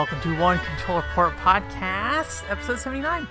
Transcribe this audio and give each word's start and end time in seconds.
Welcome 0.00 0.22
to 0.22 0.40
One 0.40 0.58
Controller 0.60 1.02
Report 1.02 1.36
Podcast, 1.36 2.50
episode 2.50 2.78
79. 2.78 3.28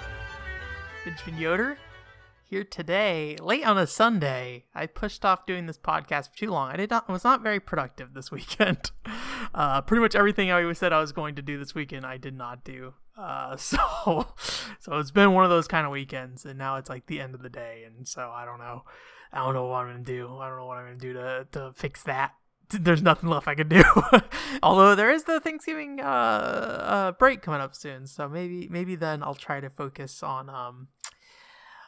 Benjamin 1.03 1.41
Yoder 1.41 1.77
here 2.43 2.63
today, 2.63 3.37
late 3.41 3.65
on 3.65 3.79
a 3.79 3.87
Sunday. 3.87 4.65
I 4.75 4.85
pushed 4.85 5.25
off 5.25 5.47
doing 5.47 5.65
this 5.65 5.79
podcast 5.79 6.29
for 6.29 6.37
too 6.37 6.51
long. 6.51 6.69
I 6.69 6.75
did 6.75 6.91
not 6.91 7.09
was 7.09 7.23
not 7.23 7.41
very 7.41 7.59
productive 7.59 8.13
this 8.13 8.31
weekend. 8.31 8.91
Uh, 9.51 9.81
pretty 9.81 10.01
much 10.01 10.13
everything 10.13 10.51
I 10.51 10.71
said 10.73 10.93
I 10.93 10.99
was 10.99 11.11
going 11.11 11.33
to 11.37 11.41
do 11.41 11.57
this 11.57 11.73
weekend, 11.73 12.05
I 12.05 12.17
did 12.17 12.35
not 12.35 12.63
do. 12.63 12.93
Uh, 13.17 13.57
so, 13.57 14.27
so 14.79 14.99
it's 14.99 15.09
been 15.09 15.33
one 15.33 15.45
of 15.45 15.49
those 15.49 15.67
kind 15.67 15.87
of 15.87 15.91
weekends, 15.91 16.45
and 16.45 16.59
now 16.59 16.75
it's 16.75 16.87
like 16.87 17.07
the 17.07 17.19
end 17.19 17.33
of 17.33 17.41
the 17.41 17.49
day, 17.49 17.81
and 17.87 18.07
so 18.07 18.29
I 18.29 18.45
don't 18.45 18.59
know. 18.59 18.83
I 19.33 19.39
don't 19.39 19.55
know 19.55 19.65
what 19.65 19.85
I'm 19.85 19.91
gonna 19.91 20.03
do. 20.03 20.37
I 20.37 20.47
don't 20.47 20.59
know 20.59 20.67
what 20.67 20.77
I'm 20.77 20.85
gonna 20.85 20.97
do 20.97 21.13
to 21.13 21.47
to 21.53 21.73
fix 21.73 22.03
that 22.03 22.33
there's 22.79 23.01
nothing 23.01 23.29
left 23.29 23.47
I 23.47 23.55
can 23.55 23.67
do. 23.67 23.83
Although 24.63 24.95
there 24.95 25.11
is 25.11 25.23
the 25.23 25.39
Thanksgiving 25.39 25.99
uh, 25.99 26.03
uh, 26.03 27.11
break 27.13 27.41
coming 27.41 27.61
up 27.61 27.75
soon, 27.75 28.05
so 28.07 28.29
maybe 28.29 28.67
maybe 28.69 28.95
then 28.95 29.23
I'll 29.23 29.35
try 29.35 29.59
to 29.59 29.69
focus 29.69 30.21
on 30.21 30.49
um 30.49 30.87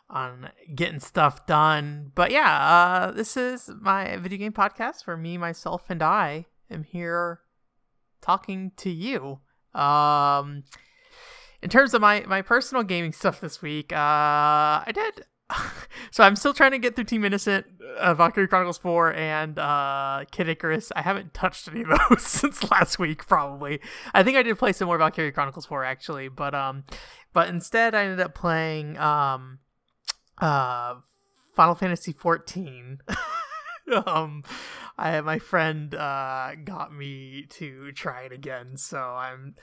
on 0.09 0.49
getting 0.73 0.99
stuff 0.99 1.45
done. 1.45 2.12
But 2.16 2.31
yeah, 2.31 2.58
uh, 2.59 3.12
this 3.12 3.38
is 3.38 3.70
my 3.80 4.17
video 4.17 4.39
game 4.39 4.53
podcast 4.53 5.03
for 5.03 5.16
me, 5.16 5.38
myself, 5.38 5.89
and 5.89 6.02
I 6.02 6.47
am 6.70 6.83
here 6.83 7.42
talking 8.22 8.72
to 8.77 8.89
you. 8.89 9.39
Um, 9.80 10.64
in 11.61 11.70
terms 11.70 11.94
of 11.94 12.02
my 12.02 12.22
my 12.27 12.42
personal 12.42 12.83
gaming 12.83 13.14
stuff 13.14 13.39
this 13.39 13.61
week, 13.61 13.94
uh, 13.94 14.81
I 14.86 14.92
did 14.94 15.25
so 16.11 16.23
I'm 16.23 16.35
still 16.35 16.53
trying 16.53 16.71
to 16.71 16.80
get 16.80 16.95
through 16.95 17.05
Team 17.05 17.25
Innocent, 17.25 17.66
uh, 17.99 18.13
Valkyria 18.13 18.47
Chronicles 18.47 18.77
4, 18.77 19.13
and 19.13 19.59
uh, 19.59 20.25
Kid 20.31 20.49
Icarus. 20.49 20.91
I 20.95 21.02
haven't 21.02 21.33
touched 21.33 21.67
any 21.67 21.81
of 21.81 21.88
those 22.09 22.21
since 22.25 22.69
last 22.69 22.99
week, 22.99 23.27
probably. 23.27 23.80
I 24.13 24.23
think 24.23 24.38
I 24.38 24.43
did 24.43 24.58
play 24.58 24.73
some 24.73 24.88
more 24.88 24.97
Valkyria 24.97 25.31
Chronicles 25.31 25.66
4 25.66 25.83
actually, 25.83 26.30
but 26.30 26.53
um, 26.53 26.83
but 27.33 27.49
instead 27.49 27.95
I 27.95 28.03
ended 28.03 28.19
up 28.19 28.35
playing 28.35 28.97
um, 28.97 29.59
uh, 30.39 30.95
Final 31.55 31.75
Fantasy 31.75 32.13
14. 32.13 32.99
um, 34.05 34.43
I 34.97 35.21
my 35.21 35.39
friend 35.39 35.95
uh 35.95 36.52
got 36.63 36.93
me 36.93 37.45
to 37.52 37.91
try 37.93 38.23
it 38.23 38.31
again, 38.31 38.77
so 38.77 38.99
I'm 38.99 39.55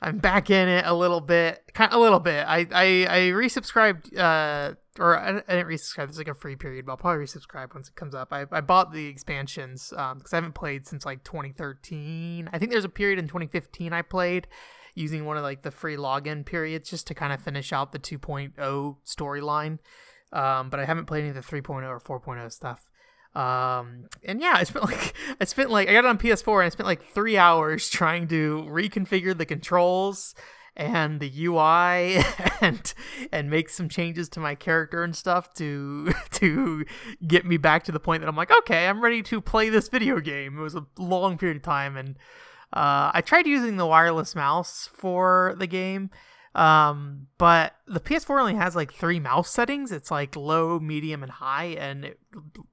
I'm 0.00 0.18
back 0.18 0.50
in 0.50 0.68
it 0.68 0.84
a 0.86 0.94
little 0.94 1.20
bit, 1.20 1.62
kind 1.74 1.92
a 1.92 1.98
little 1.98 2.20
bit. 2.20 2.44
I 2.46 2.66
I, 2.72 3.06
I 3.08 3.18
resubscribed, 3.32 4.18
uh, 4.18 4.74
or 4.98 5.18
I, 5.18 5.28
I 5.48 5.56
didn't 5.56 5.68
resubscribe. 5.68 6.06
There's 6.06 6.18
like 6.18 6.28
a 6.28 6.34
free 6.34 6.56
period, 6.56 6.86
but 6.86 6.92
I'll 6.92 6.98
probably 6.98 7.24
resubscribe 7.24 7.74
once 7.74 7.88
it 7.88 7.94
comes 7.94 8.14
up. 8.14 8.32
I, 8.32 8.46
I 8.52 8.60
bought 8.60 8.92
the 8.92 9.06
expansions 9.06 9.92
um 9.96 10.18
because 10.18 10.32
I 10.32 10.36
haven't 10.36 10.54
played 10.54 10.86
since 10.86 11.06
like 11.06 11.24
2013. 11.24 12.50
I 12.52 12.58
think 12.58 12.70
there's 12.70 12.84
a 12.84 12.90
period 12.90 13.18
in 13.18 13.26
2015 13.26 13.92
I 13.92 14.02
played 14.02 14.48
using 14.94 15.24
one 15.26 15.36
of 15.36 15.42
like 15.42 15.62
the 15.62 15.70
free 15.70 15.96
login 15.96 16.44
periods 16.44 16.90
just 16.90 17.06
to 17.06 17.14
kind 17.14 17.32
of 17.32 17.40
finish 17.40 17.72
out 17.72 17.92
the 17.92 17.98
2.0 17.98 18.96
storyline. 19.04 19.78
Um, 20.32 20.70
but 20.70 20.80
I 20.80 20.84
haven't 20.84 21.06
played 21.06 21.20
any 21.20 21.28
of 21.28 21.34
the 21.34 21.40
3.0 21.40 21.86
or 21.86 22.20
4.0 22.20 22.50
stuff. 22.50 22.88
Um, 23.36 24.08
and 24.24 24.40
yeah, 24.40 24.54
I 24.56 24.64
spent 24.64 24.86
like 24.86 25.14
I 25.40 25.44
spent 25.44 25.70
like 25.70 25.88
I 25.88 25.92
got 25.92 26.06
it 26.06 26.08
on 26.08 26.18
PS4 26.18 26.60
and 26.60 26.66
I 26.66 26.68
spent 26.70 26.86
like 26.86 27.04
three 27.04 27.36
hours 27.36 27.88
trying 27.90 28.28
to 28.28 28.66
reconfigure 28.68 29.36
the 29.36 29.44
controls 29.44 30.34
and 30.74 31.20
the 31.20 31.30
UI 31.44 32.22
and 32.62 32.94
and 33.30 33.50
make 33.50 33.68
some 33.68 33.90
changes 33.90 34.30
to 34.30 34.40
my 34.40 34.54
character 34.54 35.04
and 35.04 35.14
stuff 35.14 35.52
to 35.54 36.12
to 36.32 36.86
get 37.26 37.44
me 37.44 37.58
back 37.58 37.84
to 37.84 37.92
the 37.92 38.00
point 38.00 38.22
that 38.22 38.28
I'm 38.28 38.36
like, 38.36 38.50
okay, 38.60 38.88
I'm 38.88 39.02
ready 39.02 39.22
to 39.24 39.42
play 39.42 39.68
this 39.68 39.88
video 39.88 40.18
game. 40.18 40.58
It 40.58 40.62
was 40.62 40.74
a 40.74 40.86
long 40.96 41.36
period 41.36 41.58
of 41.58 41.62
time 41.62 41.96
and 41.98 42.16
uh, 42.72 43.10
I 43.12 43.20
tried 43.20 43.46
using 43.46 43.76
the 43.76 43.86
wireless 43.86 44.34
mouse 44.34 44.88
for 44.94 45.54
the 45.58 45.66
game 45.66 46.10
um, 46.56 47.26
but 47.36 47.74
the 47.86 48.00
PS4 48.00 48.40
only 48.40 48.54
has 48.54 48.74
like 48.74 48.90
three 48.90 49.20
mouse 49.20 49.50
settings. 49.50 49.92
It's 49.92 50.10
like 50.10 50.34
low, 50.34 50.80
medium, 50.80 51.22
and 51.22 51.30
high, 51.30 51.76
and 51.78 52.06
it, 52.06 52.18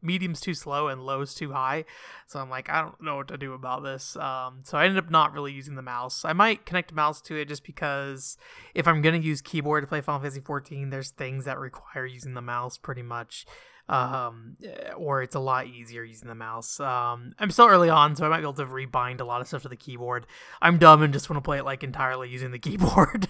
medium's 0.01 0.39
too 0.39 0.53
slow 0.53 0.87
and 0.87 1.05
low's 1.05 1.33
too 1.33 1.51
high. 1.51 1.83
So 2.25 2.39
I'm 2.39 2.49
like, 2.49 2.69
I 2.69 2.81
don't 2.81 3.01
know 3.03 3.17
what 3.17 3.27
to 3.27 3.37
do 3.37 3.51
about 3.51 3.83
this. 3.83 4.15
Um, 4.15 4.61
so 4.63 4.77
I 4.77 4.85
ended 4.85 5.03
up 5.03 5.11
not 5.11 5.33
really 5.33 5.51
using 5.51 5.75
the 5.75 5.81
mouse. 5.81 6.23
I 6.23 6.31
might 6.31 6.65
connect 6.65 6.93
a 6.93 6.95
mouse 6.95 7.21
to 7.23 7.35
it 7.35 7.49
just 7.49 7.65
because 7.65 8.37
if 8.73 8.87
I'm 8.87 9.01
gonna 9.01 9.17
use 9.17 9.41
keyboard 9.41 9.83
to 9.83 9.87
play 9.87 9.99
Final 9.99 10.21
Fantasy 10.21 10.39
14, 10.39 10.89
there's 10.89 11.09
things 11.09 11.43
that 11.43 11.59
require 11.59 12.05
using 12.05 12.35
the 12.35 12.41
mouse 12.41 12.77
pretty 12.77 13.03
much 13.03 13.45
um, 13.89 14.57
or 14.97 15.21
it's 15.21 15.35
a 15.35 15.39
lot 15.39 15.67
easier 15.67 16.03
using 16.03 16.29
the 16.29 16.35
mouse. 16.35 16.79
Um, 16.79 17.33
I'm 17.37 17.51
still 17.51 17.67
early 17.67 17.89
on, 17.89 18.15
so 18.15 18.25
I 18.25 18.29
might 18.29 18.37
be 18.37 18.43
able 18.43 18.53
to 18.53 18.65
rebind 18.65 19.19
a 19.19 19.25
lot 19.25 19.41
of 19.41 19.47
stuff 19.47 19.63
to 19.63 19.69
the 19.69 19.75
keyboard. 19.75 20.25
I'm 20.61 20.77
dumb 20.77 21.01
and 21.03 21.11
just 21.11 21.29
want 21.29 21.37
to 21.37 21.45
play 21.45 21.57
it 21.57 21.65
like 21.65 21.83
entirely 21.83 22.29
using 22.29 22.51
the 22.51 22.59
keyboard. 22.59 23.27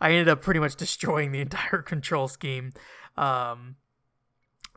I 0.00 0.10
ended 0.10 0.28
up 0.28 0.42
pretty 0.42 0.60
much 0.60 0.76
destroying 0.76 1.32
the 1.32 1.40
entire 1.40 1.82
control 1.82 2.28
scheme 2.28 2.72
um, 3.16 3.76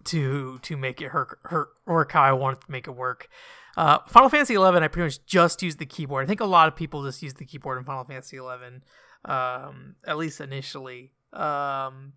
to 0.05 0.59
to 0.59 0.77
make 0.77 1.01
it 1.01 1.09
hurt, 1.09 1.39
hurt 1.43 1.69
work 1.85 2.11
how 2.11 2.23
I 2.23 2.33
wanted 2.33 2.61
to 2.61 2.71
make 2.71 2.87
it 2.87 2.95
work. 2.95 3.29
Uh, 3.77 3.99
Final 4.07 4.29
Fantasy 4.29 4.55
11, 4.55 4.83
I 4.83 4.87
pretty 4.89 5.05
much 5.05 5.25
just 5.25 5.61
used 5.61 5.79
the 5.79 5.85
keyboard. 5.85 6.25
I 6.25 6.27
think 6.27 6.41
a 6.41 6.45
lot 6.45 6.67
of 6.67 6.75
people 6.75 7.03
just 7.03 7.21
use 7.21 7.35
the 7.35 7.45
keyboard 7.45 7.77
in 7.77 7.85
Final 7.85 8.03
Fantasy 8.03 8.35
11, 8.35 8.83
um, 9.23 9.95
at 10.05 10.17
least 10.17 10.41
initially. 10.41 11.13
Um, 11.31 12.13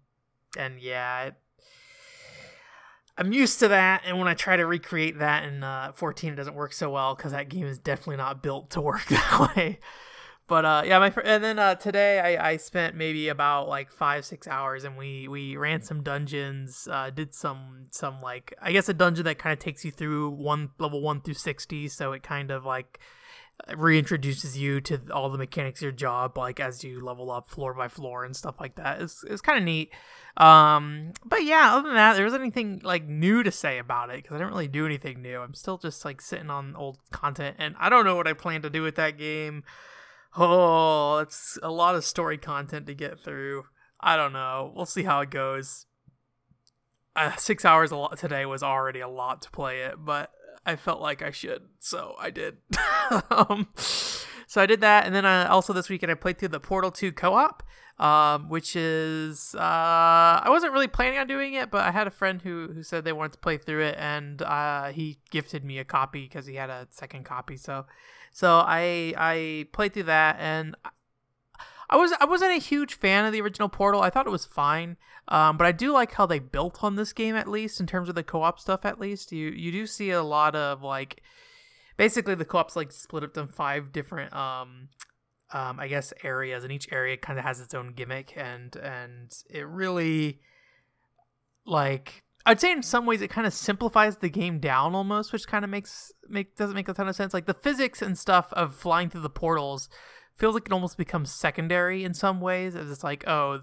and 0.58 0.80
yeah, 0.80 1.26
it, 1.26 1.34
I'm 3.22 3.32
used 3.32 3.60
to 3.60 3.68
that, 3.68 4.02
and 4.04 4.18
when 4.18 4.26
I 4.26 4.34
try 4.34 4.56
to 4.56 4.66
recreate 4.66 5.20
that 5.20 5.44
in 5.44 5.62
uh, 5.62 5.92
14, 5.94 6.32
it 6.32 6.36
doesn't 6.36 6.56
work 6.56 6.72
so 6.72 6.90
well 6.90 7.14
because 7.14 7.30
that 7.30 7.48
game 7.48 7.66
is 7.68 7.78
definitely 7.78 8.16
not 8.16 8.42
built 8.42 8.70
to 8.70 8.80
work 8.80 9.04
that 9.10 9.54
way. 9.54 9.78
But 10.48 10.64
uh, 10.64 10.82
yeah, 10.84 10.98
my 10.98 11.10
fr- 11.10 11.20
and 11.20 11.42
then 11.42 11.60
uh, 11.60 11.76
today 11.76 12.18
I, 12.18 12.50
I 12.50 12.56
spent 12.56 12.96
maybe 12.96 13.28
about 13.28 13.68
like 13.68 13.92
five 13.92 14.24
six 14.24 14.48
hours, 14.48 14.82
and 14.82 14.96
we 14.96 15.28
we 15.28 15.56
ran 15.56 15.82
some 15.82 16.02
dungeons, 16.02 16.88
uh, 16.90 17.10
did 17.10 17.32
some 17.32 17.86
some 17.90 18.20
like 18.20 18.54
I 18.60 18.72
guess 18.72 18.88
a 18.88 18.94
dungeon 18.94 19.24
that 19.26 19.38
kind 19.38 19.52
of 19.52 19.60
takes 19.60 19.84
you 19.84 19.92
through 19.92 20.30
one 20.30 20.70
level 20.80 21.00
one 21.00 21.20
through 21.20 21.34
sixty, 21.34 21.86
so 21.86 22.10
it 22.10 22.24
kind 22.24 22.50
of 22.50 22.64
like 22.64 22.98
reintroduces 23.70 24.56
you 24.56 24.80
to 24.80 25.00
all 25.12 25.30
the 25.30 25.38
mechanics 25.38 25.80
of 25.80 25.82
your 25.82 25.92
job 25.92 26.36
like 26.36 26.58
as 26.58 26.82
you 26.82 27.04
level 27.04 27.30
up 27.30 27.48
floor 27.48 27.72
by 27.74 27.88
floor 27.88 28.24
and 28.24 28.34
stuff 28.34 28.56
like 28.60 28.74
that. 28.74 29.00
It's, 29.00 29.24
it's 29.24 29.40
kind 29.40 29.58
of 29.58 29.64
neat. 29.64 29.90
Um 30.36 31.12
but 31.24 31.44
yeah 31.44 31.74
other 31.74 31.88
than 31.88 31.96
that 31.96 32.14
there 32.14 32.24
wasn't 32.24 32.42
anything 32.42 32.80
like 32.82 33.06
new 33.06 33.42
to 33.42 33.52
say 33.52 33.78
about 33.78 34.10
it 34.10 34.16
because 34.16 34.34
i 34.34 34.38
didn't 34.38 34.52
really 34.52 34.68
do 34.68 34.86
anything 34.86 35.22
new. 35.22 35.40
I'm 35.40 35.54
still 35.54 35.78
just 35.78 36.04
like 36.04 36.20
sitting 36.20 36.50
on 36.50 36.74
old 36.74 36.98
content 37.10 37.56
and 37.58 37.74
i 37.78 37.88
don't 37.88 38.04
know 38.04 38.16
what 38.16 38.26
i 38.26 38.32
plan 38.32 38.62
to 38.62 38.70
do 38.70 38.82
with 38.82 38.96
that 38.96 39.18
game. 39.18 39.62
Oh 40.36 41.18
it's 41.18 41.58
a 41.62 41.70
lot 41.70 41.94
of 41.94 42.04
story 42.04 42.38
content 42.38 42.86
to 42.86 42.94
get 42.94 43.20
through. 43.20 43.64
I 44.00 44.16
don't 44.16 44.32
know. 44.32 44.72
We'll 44.74 44.86
see 44.86 45.04
how 45.04 45.20
it 45.20 45.30
goes. 45.30 45.86
Uh, 47.14 47.36
six 47.36 47.64
hours 47.64 47.92
a 47.92 47.96
lot 47.96 48.16
today 48.16 48.46
was 48.46 48.62
already 48.62 49.00
a 49.00 49.08
lot 49.08 49.42
to 49.42 49.50
play 49.50 49.82
it 49.82 49.96
but 49.98 50.32
I 50.64 50.76
felt 50.76 51.00
like 51.00 51.22
I 51.22 51.30
should, 51.30 51.62
so 51.80 52.14
I 52.18 52.30
did. 52.30 52.58
um, 53.30 53.68
so 53.74 54.60
I 54.60 54.66
did 54.66 54.80
that, 54.80 55.06
and 55.06 55.14
then 55.14 55.24
I, 55.24 55.46
also 55.46 55.72
this 55.72 55.88
weekend 55.88 56.12
I 56.12 56.14
played 56.14 56.38
through 56.38 56.48
the 56.48 56.60
Portal 56.60 56.90
2 56.90 57.12
co-op, 57.12 57.62
um, 57.98 58.48
which 58.48 58.76
is 58.76 59.54
uh, 59.54 59.60
I 59.60 60.46
wasn't 60.48 60.72
really 60.72 60.88
planning 60.88 61.18
on 61.18 61.26
doing 61.26 61.54
it, 61.54 61.70
but 61.70 61.84
I 61.84 61.90
had 61.90 62.06
a 62.06 62.10
friend 62.10 62.40
who 62.42 62.68
who 62.74 62.82
said 62.82 63.04
they 63.04 63.12
wanted 63.12 63.32
to 63.32 63.38
play 63.38 63.58
through 63.58 63.82
it, 63.82 63.96
and 63.98 64.42
uh, 64.42 64.88
he 64.88 65.18
gifted 65.30 65.64
me 65.64 65.78
a 65.78 65.84
copy 65.84 66.22
because 66.22 66.46
he 66.46 66.54
had 66.54 66.70
a 66.70 66.86
second 66.90 67.24
copy. 67.24 67.56
So 67.56 67.86
so 68.32 68.62
I 68.64 69.14
I 69.16 69.66
played 69.72 69.94
through 69.94 70.04
that, 70.04 70.36
and 70.38 70.76
I 71.92 71.96
was 71.96 72.10
I 72.18 72.24
wasn't 72.24 72.52
a 72.52 72.58
huge 72.58 72.94
fan 72.94 73.26
of 73.26 73.32
the 73.34 73.42
original 73.42 73.68
Portal. 73.68 74.00
I 74.00 74.08
thought 74.08 74.26
it 74.26 74.30
was 74.30 74.46
fine, 74.46 74.96
um, 75.28 75.58
but 75.58 75.66
I 75.66 75.72
do 75.72 75.92
like 75.92 76.12
how 76.12 76.24
they 76.24 76.38
built 76.38 76.82
on 76.82 76.96
this 76.96 77.12
game 77.12 77.36
at 77.36 77.46
least 77.46 77.80
in 77.80 77.86
terms 77.86 78.08
of 78.08 78.14
the 78.14 78.22
co-op 78.22 78.58
stuff. 78.58 78.86
At 78.86 78.98
least 78.98 79.30
you 79.30 79.50
you 79.50 79.70
do 79.70 79.86
see 79.86 80.10
a 80.10 80.22
lot 80.22 80.56
of 80.56 80.82
like 80.82 81.22
basically 81.98 82.34
the 82.34 82.46
co-op's 82.46 82.76
like 82.76 82.92
split 82.92 83.24
up 83.24 83.36
in 83.36 83.46
five 83.46 83.92
different 83.92 84.32
um, 84.32 84.88
um, 85.52 85.78
I 85.78 85.86
guess 85.86 86.14
areas, 86.24 86.64
and 86.64 86.72
each 86.72 86.90
area 86.90 87.18
kind 87.18 87.38
of 87.38 87.44
has 87.44 87.60
its 87.60 87.74
own 87.74 87.92
gimmick, 87.92 88.32
and 88.38 88.74
and 88.76 89.30
it 89.50 89.66
really 89.66 90.40
like 91.66 92.24
I'd 92.46 92.58
say 92.58 92.72
in 92.72 92.82
some 92.82 93.04
ways 93.04 93.20
it 93.20 93.28
kind 93.28 93.46
of 93.46 93.52
simplifies 93.52 94.16
the 94.16 94.30
game 94.30 94.60
down 94.60 94.94
almost, 94.94 95.30
which 95.30 95.46
kind 95.46 95.62
of 95.62 95.70
makes 95.70 96.10
make 96.26 96.56
doesn't 96.56 96.74
make 96.74 96.88
a 96.88 96.94
ton 96.94 97.06
of 97.06 97.16
sense. 97.16 97.34
Like 97.34 97.44
the 97.44 97.52
physics 97.52 98.00
and 98.00 98.16
stuff 98.16 98.50
of 98.54 98.74
flying 98.74 99.10
through 99.10 99.20
the 99.20 99.28
portals 99.28 99.90
feels 100.36 100.54
like 100.54 100.66
it 100.66 100.72
almost 100.72 100.96
becomes 100.96 101.30
secondary 101.30 102.04
in 102.04 102.14
some 102.14 102.40
ways 102.40 102.74
as 102.74 102.90
it's 102.90 103.04
like 103.04 103.26
oh 103.26 103.60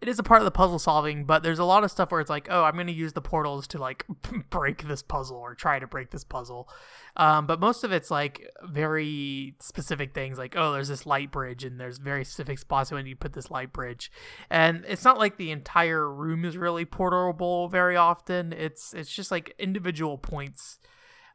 it 0.00 0.08
is 0.08 0.18
a 0.18 0.22
part 0.22 0.40
of 0.40 0.44
the 0.44 0.50
puzzle 0.50 0.78
solving 0.78 1.24
but 1.24 1.42
there's 1.42 1.58
a 1.58 1.64
lot 1.64 1.84
of 1.84 1.90
stuff 1.90 2.10
where 2.10 2.20
it's 2.20 2.30
like 2.30 2.48
oh 2.50 2.64
i'm 2.64 2.74
going 2.74 2.86
to 2.86 2.92
use 2.92 3.12
the 3.12 3.20
portals 3.20 3.66
to 3.66 3.78
like 3.78 4.04
break 4.50 4.86
this 4.86 5.02
puzzle 5.02 5.36
or 5.36 5.54
try 5.54 5.78
to 5.78 5.86
break 5.86 6.10
this 6.10 6.24
puzzle. 6.24 6.68
Um, 7.16 7.46
but 7.46 7.60
most 7.60 7.84
of 7.84 7.92
it's 7.92 8.10
like 8.10 8.50
very 8.62 9.54
specific 9.60 10.14
things 10.14 10.38
like 10.38 10.54
oh 10.56 10.72
there's 10.72 10.88
this 10.88 11.06
light 11.06 11.30
bridge 11.30 11.64
and 11.64 11.80
there's 11.80 11.98
very 11.98 12.24
specific 12.24 12.58
spots 12.58 12.90
when 12.90 13.06
you 13.06 13.16
put 13.16 13.32
this 13.32 13.50
light 13.50 13.72
bridge. 13.72 14.10
And 14.48 14.84
it's 14.86 15.04
not 15.04 15.18
like 15.18 15.36
the 15.36 15.50
entire 15.50 16.08
room 16.08 16.44
is 16.44 16.56
really 16.56 16.84
portable 16.84 17.68
very 17.68 17.96
often. 17.96 18.52
It's 18.52 18.94
it's 18.94 19.14
just 19.14 19.30
like 19.30 19.54
individual 19.58 20.18
points 20.18 20.78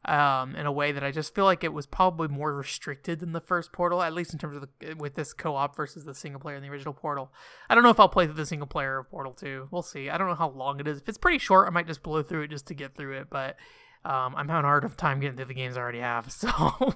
um, 0.06 0.54
in 0.54 0.66
a 0.66 0.72
way 0.72 0.92
that 0.92 1.02
I 1.02 1.10
just 1.10 1.34
feel 1.34 1.44
like 1.44 1.64
it 1.64 1.72
was 1.72 1.84
probably 1.84 2.28
more 2.28 2.54
restricted 2.54 3.20
than 3.20 3.32
the 3.32 3.40
first 3.40 3.72
Portal, 3.72 4.02
at 4.02 4.14
least 4.14 4.32
in 4.32 4.38
terms 4.38 4.56
of 4.56 4.68
the, 4.80 4.94
with 4.94 5.14
this 5.14 5.32
co-op 5.32 5.76
versus 5.76 6.04
the 6.04 6.14
single 6.14 6.40
player 6.40 6.56
in 6.56 6.62
the 6.62 6.70
original 6.70 6.94
Portal. 6.94 7.32
I 7.68 7.74
don't 7.74 7.82
know 7.82 7.90
if 7.90 7.98
I'll 7.98 8.08
play 8.08 8.26
through 8.26 8.34
the 8.34 8.46
single 8.46 8.68
player 8.68 8.98
of 8.98 9.10
Portal 9.10 9.32
2. 9.32 9.68
We'll 9.70 9.82
see. 9.82 10.08
I 10.08 10.16
don't 10.16 10.28
know 10.28 10.34
how 10.34 10.50
long 10.50 10.78
it 10.78 10.86
is. 10.86 10.98
If 10.98 11.08
it's 11.08 11.18
pretty 11.18 11.38
short, 11.38 11.66
I 11.66 11.70
might 11.70 11.88
just 11.88 12.02
blow 12.02 12.22
through 12.22 12.42
it 12.42 12.50
just 12.50 12.68
to 12.68 12.74
get 12.74 12.96
through 12.96 13.16
it, 13.18 13.28
but 13.30 13.56
um, 14.04 14.34
I'm 14.36 14.48
having 14.48 14.64
a 14.64 14.68
hard 14.68 14.96
time 14.96 15.18
getting 15.18 15.36
through 15.36 15.46
the 15.46 15.54
games 15.54 15.76
I 15.76 15.80
already 15.80 16.00
have. 16.00 16.32
So, 16.36 16.94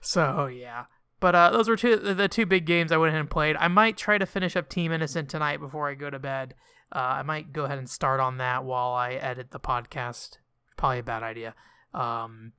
so 0.00 0.46
yeah. 0.46 0.86
But 1.20 1.34
uh, 1.34 1.50
those 1.50 1.68
were 1.68 1.76
two 1.76 1.96
the 1.96 2.28
two 2.28 2.46
big 2.46 2.64
games 2.64 2.90
I 2.90 2.96
went 2.96 3.10
ahead 3.10 3.20
and 3.20 3.28
played. 3.28 3.56
I 3.56 3.68
might 3.68 3.98
try 3.98 4.16
to 4.16 4.24
finish 4.24 4.56
up 4.56 4.70
Team 4.70 4.90
Innocent 4.90 5.28
tonight 5.28 5.60
before 5.60 5.90
I 5.90 5.94
go 5.94 6.08
to 6.08 6.18
bed. 6.18 6.54
Uh, 6.90 6.98
I 6.98 7.22
might 7.22 7.52
go 7.52 7.64
ahead 7.64 7.76
and 7.76 7.88
start 7.88 8.20
on 8.20 8.38
that 8.38 8.64
while 8.64 8.92
I 8.92 9.12
edit 9.12 9.50
the 9.50 9.60
podcast. 9.60 10.38
Probably 10.78 11.00
a 11.00 11.02
bad 11.02 11.22
idea. 11.22 11.54
Um, 11.94 12.52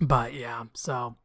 but 0.00 0.34
yeah, 0.34 0.64
so 0.74 1.16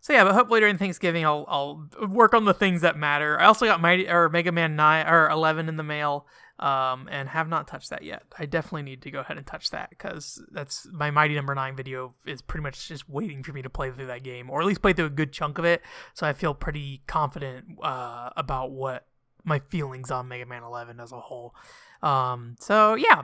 so 0.00 0.12
yeah, 0.12 0.24
but 0.24 0.34
hopefully 0.34 0.60
during 0.60 0.78
Thanksgiving 0.78 1.24
I'll 1.24 1.44
I'll 1.48 2.08
work 2.08 2.34
on 2.34 2.44
the 2.44 2.54
things 2.54 2.82
that 2.82 2.96
matter. 2.96 3.38
I 3.38 3.46
also 3.46 3.66
got 3.66 3.80
Mighty 3.80 4.08
or 4.08 4.28
Mega 4.28 4.52
Man 4.52 4.76
nine 4.76 5.06
or 5.06 5.28
eleven 5.28 5.68
in 5.68 5.76
the 5.76 5.82
mail, 5.82 6.26
um, 6.58 7.08
and 7.10 7.28
have 7.28 7.48
not 7.48 7.68
touched 7.68 7.90
that 7.90 8.02
yet. 8.02 8.22
I 8.38 8.46
definitely 8.46 8.82
need 8.82 9.02
to 9.02 9.10
go 9.10 9.20
ahead 9.20 9.36
and 9.36 9.46
touch 9.46 9.70
that 9.70 9.90
because 9.90 10.42
that's 10.50 10.86
my 10.92 11.10
Mighty 11.10 11.34
Number 11.34 11.54
Nine 11.54 11.76
video 11.76 12.14
is 12.26 12.40
pretty 12.40 12.62
much 12.62 12.88
just 12.88 13.08
waiting 13.08 13.42
for 13.42 13.52
me 13.52 13.62
to 13.62 13.70
play 13.70 13.90
through 13.90 14.06
that 14.06 14.22
game, 14.22 14.48
or 14.48 14.60
at 14.60 14.66
least 14.66 14.82
play 14.82 14.92
through 14.92 15.06
a 15.06 15.10
good 15.10 15.32
chunk 15.32 15.58
of 15.58 15.64
it. 15.64 15.82
So 16.14 16.26
I 16.26 16.32
feel 16.32 16.54
pretty 16.54 17.02
confident 17.06 17.66
uh, 17.82 18.30
about 18.36 18.72
what 18.72 19.06
my 19.44 19.58
feelings 19.58 20.10
on 20.10 20.28
Mega 20.28 20.46
Man 20.46 20.62
Eleven 20.62 21.00
as 21.00 21.12
a 21.12 21.20
whole. 21.20 21.54
Um, 22.02 22.56
so 22.58 22.94
yeah, 22.94 23.22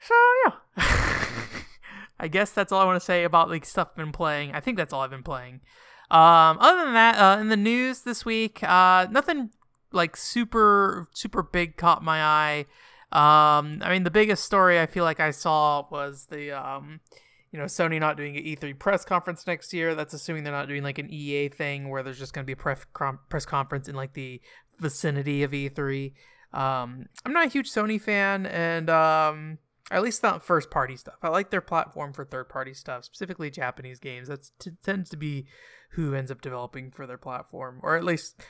so 0.00 0.14
yeah. 0.44 0.84
I 2.18 2.28
guess 2.28 2.50
that's 2.50 2.72
all 2.72 2.80
I 2.80 2.84
want 2.84 3.00
to 3.00 3.04
say 3.04 3.24
about 3.24 3.50
like 3.50 3.64
stuff 3.64 3.88
I've 3.90 3.96
been 3.96 4.12
playing. 4.12 4.52
I 4.52 4.60
think 4.60 4.76
that's 4.76 4.92
all 4.92 5.00
I've 5.00 5.10
been 5.10 5.22
playing. 5.22 5.60
Um, 6.10 6.58
other 6.60 6.84
than 6.84 6.94
that, 6.94 7.16
uh, 7.18 7.40
in 7.40 7.48
the 7.48 7.56
news 7.56 8.02
this 8.02 8.24
week, 8.24 8.62
uh, 8.62 9.06
nothing 9.10 9.50
like 9.92 10.16
super 10.16 11.08
super 11.12 11.42
big 11.42 11.76
caught 11.76 12.02
my 12.02 12.22
eye. 12.22 12.66
Um, 13.12 13.80
I 13.82 13.90
mean, 13.90 14.04
the 14.04 14.10
biggest 14.10 14.44
story 14.44 14.80
I 14.80 14.86
feel 14.86 15.04
like 15.04 15.20
I 15.20 15.30
saw 15.30 15.86
was 15.90 16.26
the 16.30 16.52
um, 16.52 17.00
you 17.54 17.60
know, 17.60 17.66
Sony 17.66 18.00
not 18.00 18.16
doing 18.16 18.36
an 18.36 18.42
E3 18.42 18.76
press 18.76 19.04
conference 19.04 19.46
next 19.46 19.72
year. 19.72 19.94
That's 19.94 20.12
assuming 20.12 20.42
they're 20.42 20.52
not 20.52 20.66
doing 20.66 20.82
like 20.82 20.98
an 20.98 21.08
EA 21.08 21.48
thing 21.48 21.88
where 21.88 22.02
there's 22.02 22.18
just 22.18 22.32
going 22.32 22.42
to 22.42 22.46
be 22.46 22.54
a 22.54 22.56
press 22.56 22.84
press 23.28 23.46
conference 23.46 23.88
in 23.88 23.94
like 23.94 24.14
the 24.14 24.40
vicinity 24.80 25.44
of 25.44 25.52
E3. 25.52 26.12
Um, 26.52 27.06
I'm 27.24 27.32
not 27.32 27.46
a 27.46 27.48
huge 27.48 27.70
Sony 27.70 28.00
fan, 28.00 28.46
and 28.46 28.90
um, 28.90 29.58
at 29.90 30.02
least 30.02 30.22
not 30.22 30.44
first 30.44 30.70
party 30.70 30.96
stuff. 30.96 31.16
I 31.22 31.28
like 31.28 31.50
their 31.50 31.60
platform 31.60 32.12
for 32.12 32.24
third 32.24 32.48
party 32.48 32.74
stuff, 32.74 33.04
specifically 33.04 33.50
Japanese 33.50 33.98
games. 33.98 34.28
That 34.28 34.50
t- 34.58 34.72
tends 34.82 35.10
to 35.10 35.16
be 35.16 35.46
who 35.90 36.14
ends 36.14 36.30
up 36.30 36.40
developing 36.40 36.90
for 36.90 37.06
their 37.06 37.18
platform, 37.18 37.80
or 37.82 37.96
at 37.96 38.04
least 38.04 38.42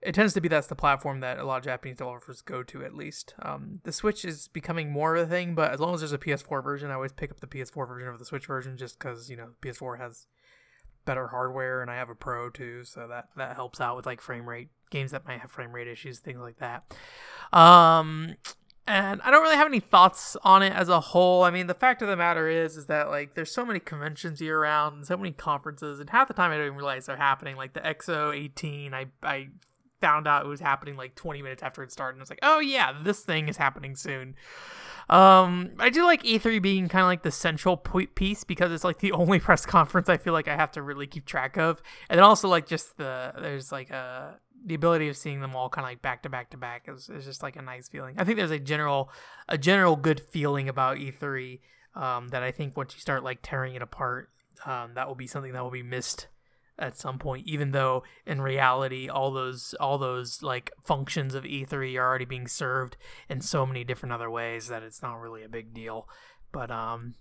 it 0.00 0.14
tends 0.14 0.32
to 0.32 0.40
be 0.40 0.48
that's 0.48 0.68
the 0.68 0.74
platform 0.74 1.20
that 1.20 1.38
a 1.38 1.44
lot 1.44 1.58
of 1.58 1.64
Japanese 1.64 1.96
developers 1.96 2.40
go 2.40 2.62
to. 2.62 2.84
At 2.84 2.94
least 2.94 3.34
um, 3.42 3.80
the 3.84 3.92
Switch 3.92 4.24
is 4.24 4.48
becoming 4.48 4.90
more 4.90 5.16
of 5.16 5.26
a 5.26 5.30
thing, 5.30 5.54
but 5.54 5.72
as 5.72 5.80
long 5.80 5.94
as 5.94 6.00
there's 6.00 6.12
a 6.12 6.18
PS4 6.18 6.62
version, 6.62 6.90
I 6.90 6.94
always 6.94 7.12
pick 7.12 7.30
up 7.30 7.40
the 7.40 7.46
PS4 7.46 7.86
version 7.86 8.08
over 8.08 8.18
the 8.18 8.24
Switch 8.24 8.46
version, 8.46 8.76
just 8.76 8.98
because 8.98 9.28
you 9.28 9.36
know 9.36 9.50
PS4 9.60 9.98
has 9.98 10.26
better 11.04 11.28
hardware, 11.28 11.82
and 11.82 11.90
I 11.90 11.96
have 11.96 12.10
a 12.10 12.14
Pro 12.14 12.48
too, 12.48 12.84
so 12.84 13.08
that 13.08 13.28
that 13.36 13.56
helps 13.56 13.80
out 13.80 13.96
with 13.96 14.06
like 14.06 14.20
frame 14.20 14.48
rate 14.48 14.68
games 14.90 15.10
that 15.10 15.26
might 15.26 15.40
have 15.40 15.50
frame 15.50 15.72
rate 15.72 15.88
issues, 15.88 16.18
things 16.20 16.40
like 16.40 16.58
that. 16.58 16.94
Um, 17.52 18.36
and 18.88 19.20
I 19.22 19.30
don't 19.30 19.42
really 19.42 19.56
have 19.56 19.66
any 19.66 19.80
thoughts 19.80 20.36
on 20.42 20.62
it 20.62 20.72
as 20.72 20.88
a 20.88 21.00
whole. 21.00 21.44
I 21.44 21.50
mean, 21.50 21.66
the 21.66 21.74
fact 21.74 22.02
of 22.02 22.08
the 22.08 22.16
matter 22.16 22.48
is, 22.48 22.76
is 22.76 22.86
that 22.86 23.10
like 23.10 23.34
there's 23.34 23.52
so 23.52 23.64
many 23.64 23.78
conventions 23.78 24.40
year 24.40 24.60
round, 24.62 24.96
and 24.96 25.06
so 25.06 25.16
many 25.16 25.32
conferences, 25.32 26.00
and 26.00 26.10
half 26.10 26.28
the 26.28 26.34
time 26.34 26.50
I 26.50 26.56
don't 26.56 26.66
even 26.66 26.76
realize 26.76 27.06
they're 27.06 27.16
happening. 27.16 27.56
Like 27.56 27.74
the 27.74 27.80
XO 27.80 28.34
18, 28.34 28.94
I 28.94 29.06
I 29.22 29.48
found 30.00 30.26
out 30.26 30.44
it 30.44 30.48
was 30.48 30.60
happening 30.60 30.96
like 30.96 31.14
20 31.14 31.42
minutes 31.42 31.62
after 31.62 31.82
it 31.82 31.92
started, 31.92 32.14
and 32.14 32.22
I 32.22 32.24
was 32.24 32.30
like, 32.30 32.38
oh 32.42 32.60
yeah, 32.60 32.94
this 33.02 33.20
thing 33.20 33.48
is 33.48 33.56
happening 33.56 33.94
soon. 33.94 34.34
Um, 35.10 35.70
I 35.78 35.88
do 35.88 36.04
like 36.04 36.22
E3 36.22 36.60
being 36.60 36.88
kind 36.88 37.02
of 37.02 37.06
like 37.06 37.22
the 37.22 37.30
central 37.30 37.76
piece 37.76 38.44
because 38.44 38.72
it's 38.72 38.84
like 38.84 38.98
the 38.98 39.12
only 39.12 39.38
press 39.40 39.64
conference 39.64 40.08
I 40.08 40.18
feel 40.18 40.32
like 40.32 40.48
I 40.48 40.56
have 40.56 40.72
to 40.72 40.82
really 40.82 41.06
keep 41.06 41.24
track 41.24 41.56
of, 41.56 41.82
and 42.08 42.18
then 42.18 42.24
also 42.24 42.48
like 42.48 42.66
just 42.66 42.96
the 42.98 43.32
there's 43.38 43.72
like 43.72 43.90
a 43.90 44.38
the 44.64 44.74
ability 44.74 45.08
of 45.08 45.16
seeing 45.16 45.40
them 45.40 45.54
all 45.54 45.68
kind 45.68 45.84
of 45.84 45.90
like 45.90 46.02
back 46.02 46.22
to 46.24 46.28
back 46.28 46.50
to 46.50 46.56
back 46.56 46.88
is, 46.88 47.08
is 47.08 47.24
just 47.24 47.42
like 47.42 47.56
a 47.56 47.62
nice 47.62 47.88
feeling. 47.88 48.16
I 48.18 48.24
think 48.24 48.36
there's 48.36 48.50
a 48.50 48.58
general 48.58 49.10
a 49.48 49.56
general 49.56 49.96
good 49.96 50.20
feeling 50.20 50.68
about 50.68 50.98
E3 50.98 51.60
um, 51.94 52.28
that 52.28 52.42
I 52.42 52.50
think 52.50 52.76
once 52.76 52.94
you 52.94 53.00
start 53.00 53.24
like 53.24 53.38
tearing 53.42 53.74
it 53.74 53.82
apart, 53.82 54.30
um, 54.66 54.94
that 54.94 55.08
will 55.08 55.14
be 55.14 55.26
something 55.26 55.52
that 55.52 55.62
will 55.62 55.70
be 55.70 55.82
missed 55.82 56.28
at 56.78 56.96
some 56.96 57.18
point. 57.18 57.46
Even 57.46 57.72
though 57.72 58.02
in 58.26 58.40
reality, 58.40 59.08
all 59.08 59.30
those 59.30 59.74
all 59.80 59.98
those 59.98 60.42
like 60.42 60.70
functions 60.84 61.34
of 61.34 61.44
E3 61.44 61.96
are 61.96 62.06
already 62.06 62.24
being 62.24 62.48
served 62.48 62.96
in 63.28 63.40
so 63.40 63.66
many 63.66 63.84
different 63.84 64.12
other 64.12 64.30
ways 64.30 64.68
that 64.68 64.82
it's 64.82 65.02
not 65.02 65.20
really 65.20 65.42
a 65.42 65.48
big 65.48 65.74
deal. 65.74 66.08
But 66.52 66.70
um, 66.70 67.14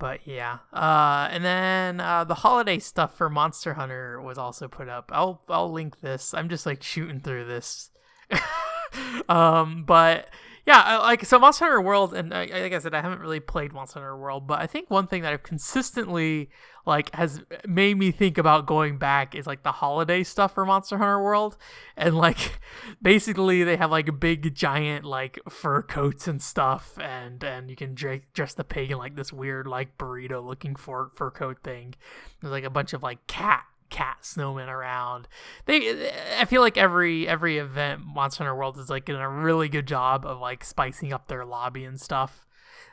but 0.00 0.26
yeah 0.26 0.58
uh, 0.72 1.28
and 1.30 1.44
then 1.44 2.00
uh, 2.00 2.24
the 2.24 2.34
holiday 2.34 2.80
stuff 2.80 3.16
for 3.16 3.30
monster 3.30 3.74
hunter 3.74 4.20
was 4.20 4.38
also 4.38 4.66
put 4.66 4.88
up 4.88 5.10
i'll 5.14 5.42
i'll 5.48 5.70
link 5.70 6.00
this 6.00 6.34
i'm 6.34 6.48
just 6.48 6.66
like 6.66 6.82
shooting 6.82 7.20
through 7.20 7.44
this 7.44 7.90
um 9.28 9.84
but 9.84 10.28
yeah, 10.70 10.98
like 10.98 11.24
so 11.24 11.38
Monster 11.38 11.64
Hunter 11.64 11.80
World, 11.80 12.14
and 12.14 12.30
like 12.30 12.52
I 12.52 12.78
said, 12.78 12.94
I 12.94 13.00
haven't 13.00 13.20
really 13.20 13.40
played 13.40 13.72
Monster 13.72 13.98
Hunter 13.98 14.16
World, 14.16 14.46
but 14.46 14.60
I 14.60 14.68
think 14.68 14.88
one 14.88 15.08
thing 15.08 15.22
that 15.22 15.32
I've 15.32 15.42
consistently 15.42 16.48
like 16.86 17.12
has 17.14 17.42
made 17.66 17.98
me 17.98 18.12
think 18.12 18.38
about 18.38 18.66
going 18.66 18.96
back 18.96 19.34
is 19.34 19.46
like 19.46 19.64
the 19.64 19.72
holiday 19.72 20.22
stuff 20.22 20.54
for 20.54 20.64
Monster 20.64 20.98
Hunter 20.98 21.20
World, 21.20 21.56
and 21.96 22.16
like 22.16 22.60
basically 23.02 23.64
they 23.64 23.76
have 23.76 23.90
like 23.90 24.20
big 24.20 24.54
giant 24.54 25.04
like 25.04 25.40
fur 25.48 25.82
coats 25.82 26.28
and 26.28 26.40
stuff, 26.40 26.96
and 27.00 27.42
and 27.42 27.68
you 27.68 27.74
can 27.74 27.94
dress 27.94 28.54
the 28.54 28.64
pig 28.64 28.92
in 28.92 28.98
like 28.98 29.16
this 29.16 29.32
weird 29.32 29.66
like 29.66 29.98
burrito 29.98 30.44
looking 30.44 30.76
fur 30.76 31.10
fur 31.16 31.32
coat 31.32 31.58
thing. 31.64 31.94
There's 32.40 32.52
like 32.52 32.64
a 32.64 32.70
bunch 32.70 32.92
of 32.92 33.02
like 33.02 33.26
cat 33.26 33.64
cat 34.00 34.18
snowmen 34.22 34.68
around. 34.68 35.28
They, 35.66 36.10
I 36.38 36.46
feel 36.46 36.62
like 36.62 36.78
every 36.78 37.28
every 37.28 37.58
event 37.58 38.00
Monster 38.04 38.44
Hunter 38.44 38.56
World 38.56 38.78
is 38.78 38.88
like 38.88 39.04
doing 39.04 39.20
a 39.20 39.28
really 39.28 39.68
good 39.68 39.86
job 39.86 40.24
of 40.24 40.40
like 40.40 40.64
spicing 40.64 41.12
up 41.12 41.28
their 41.28 41.44
lobby 41.44 41.84
and 41.84 42.00
stuff. 42.00 42.46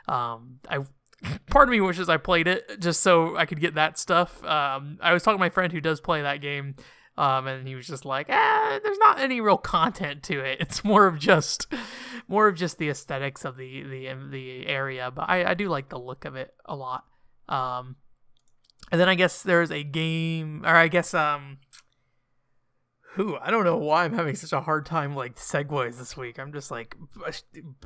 Um, 0.06 0.60
I 0.68 0.80
part 1.50 1.68
of 1.68 1.72
me 1.72 1.80
wishes 1.80 2.10
I 2.10 2.18
played 2.18 2.46
it 2.46 2.78
just 2.78 3.00
so 3.00 3.36
I 3.36 3.46
could 3.46 3.60
get 3.60 3.74
that 3.74 3.98
stuff. 3.98 4.44
Um, 4.44 4.98
I 5.00 5.14
was 5.14 5.22
talking 5.22 5.38
to 5.38 5.40
my 5.40 5.48
friend 5.48 5.72
who 5.72 5.80
does 5.80 6.00
play 6.00 6.20
that 6.20 6.42
game. 6.42 6.74
Um, 7.16 7.48
and 7.48 7.66
he 7.66 7.74
was 7.74 7.88
just 7.88 8.04
like, 8.04 8.30
eh, 8.30 8.78
there's 8.84 8.98
not 8.98 9.18
any 9.18 9.40
real 9.40 9.58
content 9.58 10.22
to 10.24 10.38
it. 10.38 10.58
It's 10.60 10.84
more 10.84 11.08
of 11.08 11.18
just, 11.18 11.66
more 12.28 12.46
of 12.46 12.54
just 12.54 12.78
the 12.78 12.90
aesthetics 12.90 13.44
of 13.44 13.56
the 13.56 13.82
the 13.82 14.14
the 14.30 14.66
area. 14.68 15.10
But 15.10 15.28
I, 15.28 15.50
I 15.50 15.54
do 15.54 15.68
like 15.68 15.88
the 15.88 15.98
look 15.98 16.26
of 16.26 16.36
it 16.36 16.54
a 16.64 16.76
lot. 16.76 17.04
Um, 17.48 17.96
and 18.90 19.00
then 19.00 19.08
I 19.08 19.14
guess 19.14 19.42
there's 19.42 19.70
a 19.70 19.82
game, 19.82 20.64
or 20.64 20.74
I 20.74 20.88
guess 20.88 21.14
um, 21.14 21.58
who 23.18 23.36
I 23.40 23.50
don't 23.50 23.64
know 23.64 23.76
why 23.76 24.04
I'm 24.04 24.12
having 24.12 24.36
such 24.36 24.52
a 24.52 24.60
hard 24.60 24.86
time 24.86 25.14
like 25.14 25.36
segues 25.36 25.98
this 25.98 26.16
week. 26.16 26.38
I'm 26.38 26.52
just 26.52 26.70
like 26.70 26.96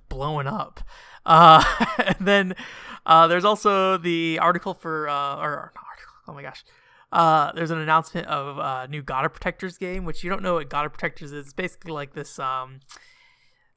blowing 0.09 0.47
up. 0.47 0.83
Uh, 1.25 1.65
and 1.99 2.27
then 2.27 2.55
uh, 3.07 3.27
there's 3.27 3.45
also 3.45 3.97
the 3.97 4.39
article 4.41 4.75
for 4.75 5.09
uh, 5.09 5.37
or, 5.37 5.73
article. 5.75 6.15
Oh 6.29 6.35
my 6.35 6.43
gosh. 6.43 6.65
Uh, 7.11 7.53
there's 7.53 7.71
an 7.71 7.79
announcement 7.79 8.27
of 8.27 8.59
a 8.59 8.89
new 8.89 9.03
God 9.03 9.25
of 9.25 9.33
Protectors 9.33 9.77
game, 9.77 10.05
which 10.05 10.25
you 10.25 10.31
don't 10.31 10.43
know 10.43 10.55
what 10.55 10.71
God 10.71 10.87
of 10.87 10.93
Protectors 10.93 11.33
is. 11.33 11.47
It's 11.47 11.53
basically 11.53 11.93
like 11.93 12.15
this 12.15 12.39
um, 12.39 12.81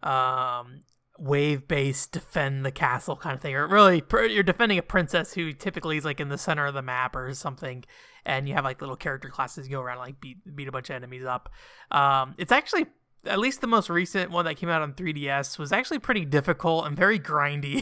um, 0.03 0.81
wave 1.17 1.67
based 1.67 2.11
defend 2.11 2.65
the 2.65 2.71
castle 2.71 3.15
kind 3.15 3.35
of 3.35 3.41
thing 3.41 3.55
or 3.55 3.67
really 3.67 4.03
you're 4.29 4.43
defending 4.43 4.77
a 4.77 4.81
princess 4.83 5.33
who 5.33 5.53
typically 5.53 5.97
is 5.97 6.03
like 6.03 6.19
in 6.19 6.27
the 6.27 6.37
center 6.37 6.65
of 6.65 6.73
the 6.73 6.81
map 6.81 7.15
or 7.15 7.33
something 7.33 7.85
and 8.25 8.47
you 8.47 8.55
have 8.55 8.63
like 8.63 8.81
little 8.81 8.95
character 8.95 9.29
classes 9.29 9.67
go 9.67 9.81
around 9.81 9.99
like 9.99 10.19
beat 10.19 10.37
beat 10.55 10.67
a 10.67 10.71
bunch 10.71 10.89
of 10.89 10.95
enemies 10.95 11.25
up. 11.25 11.49
Um, 11.91 12.35
it's 12.37 12.51
actually 12.51 12.87
at 13.25 13.39
least 13.39 13.61
the 13.61 13.67
most 13.67 13.89
recent 13.89 14.31
one 14.31 14.45
that 14.45 14.55
came 14.55 14.69
out 14.69 14.81
on 14.81 14.93
3ds 14.93 15.57
was 15.57 15.71
actually 15.71 15.99
pretty 15.99 16.25
difficult 16.25 16.85
and 16.85 16.95
very 16.95 17.19
grindy. 17.19 17.81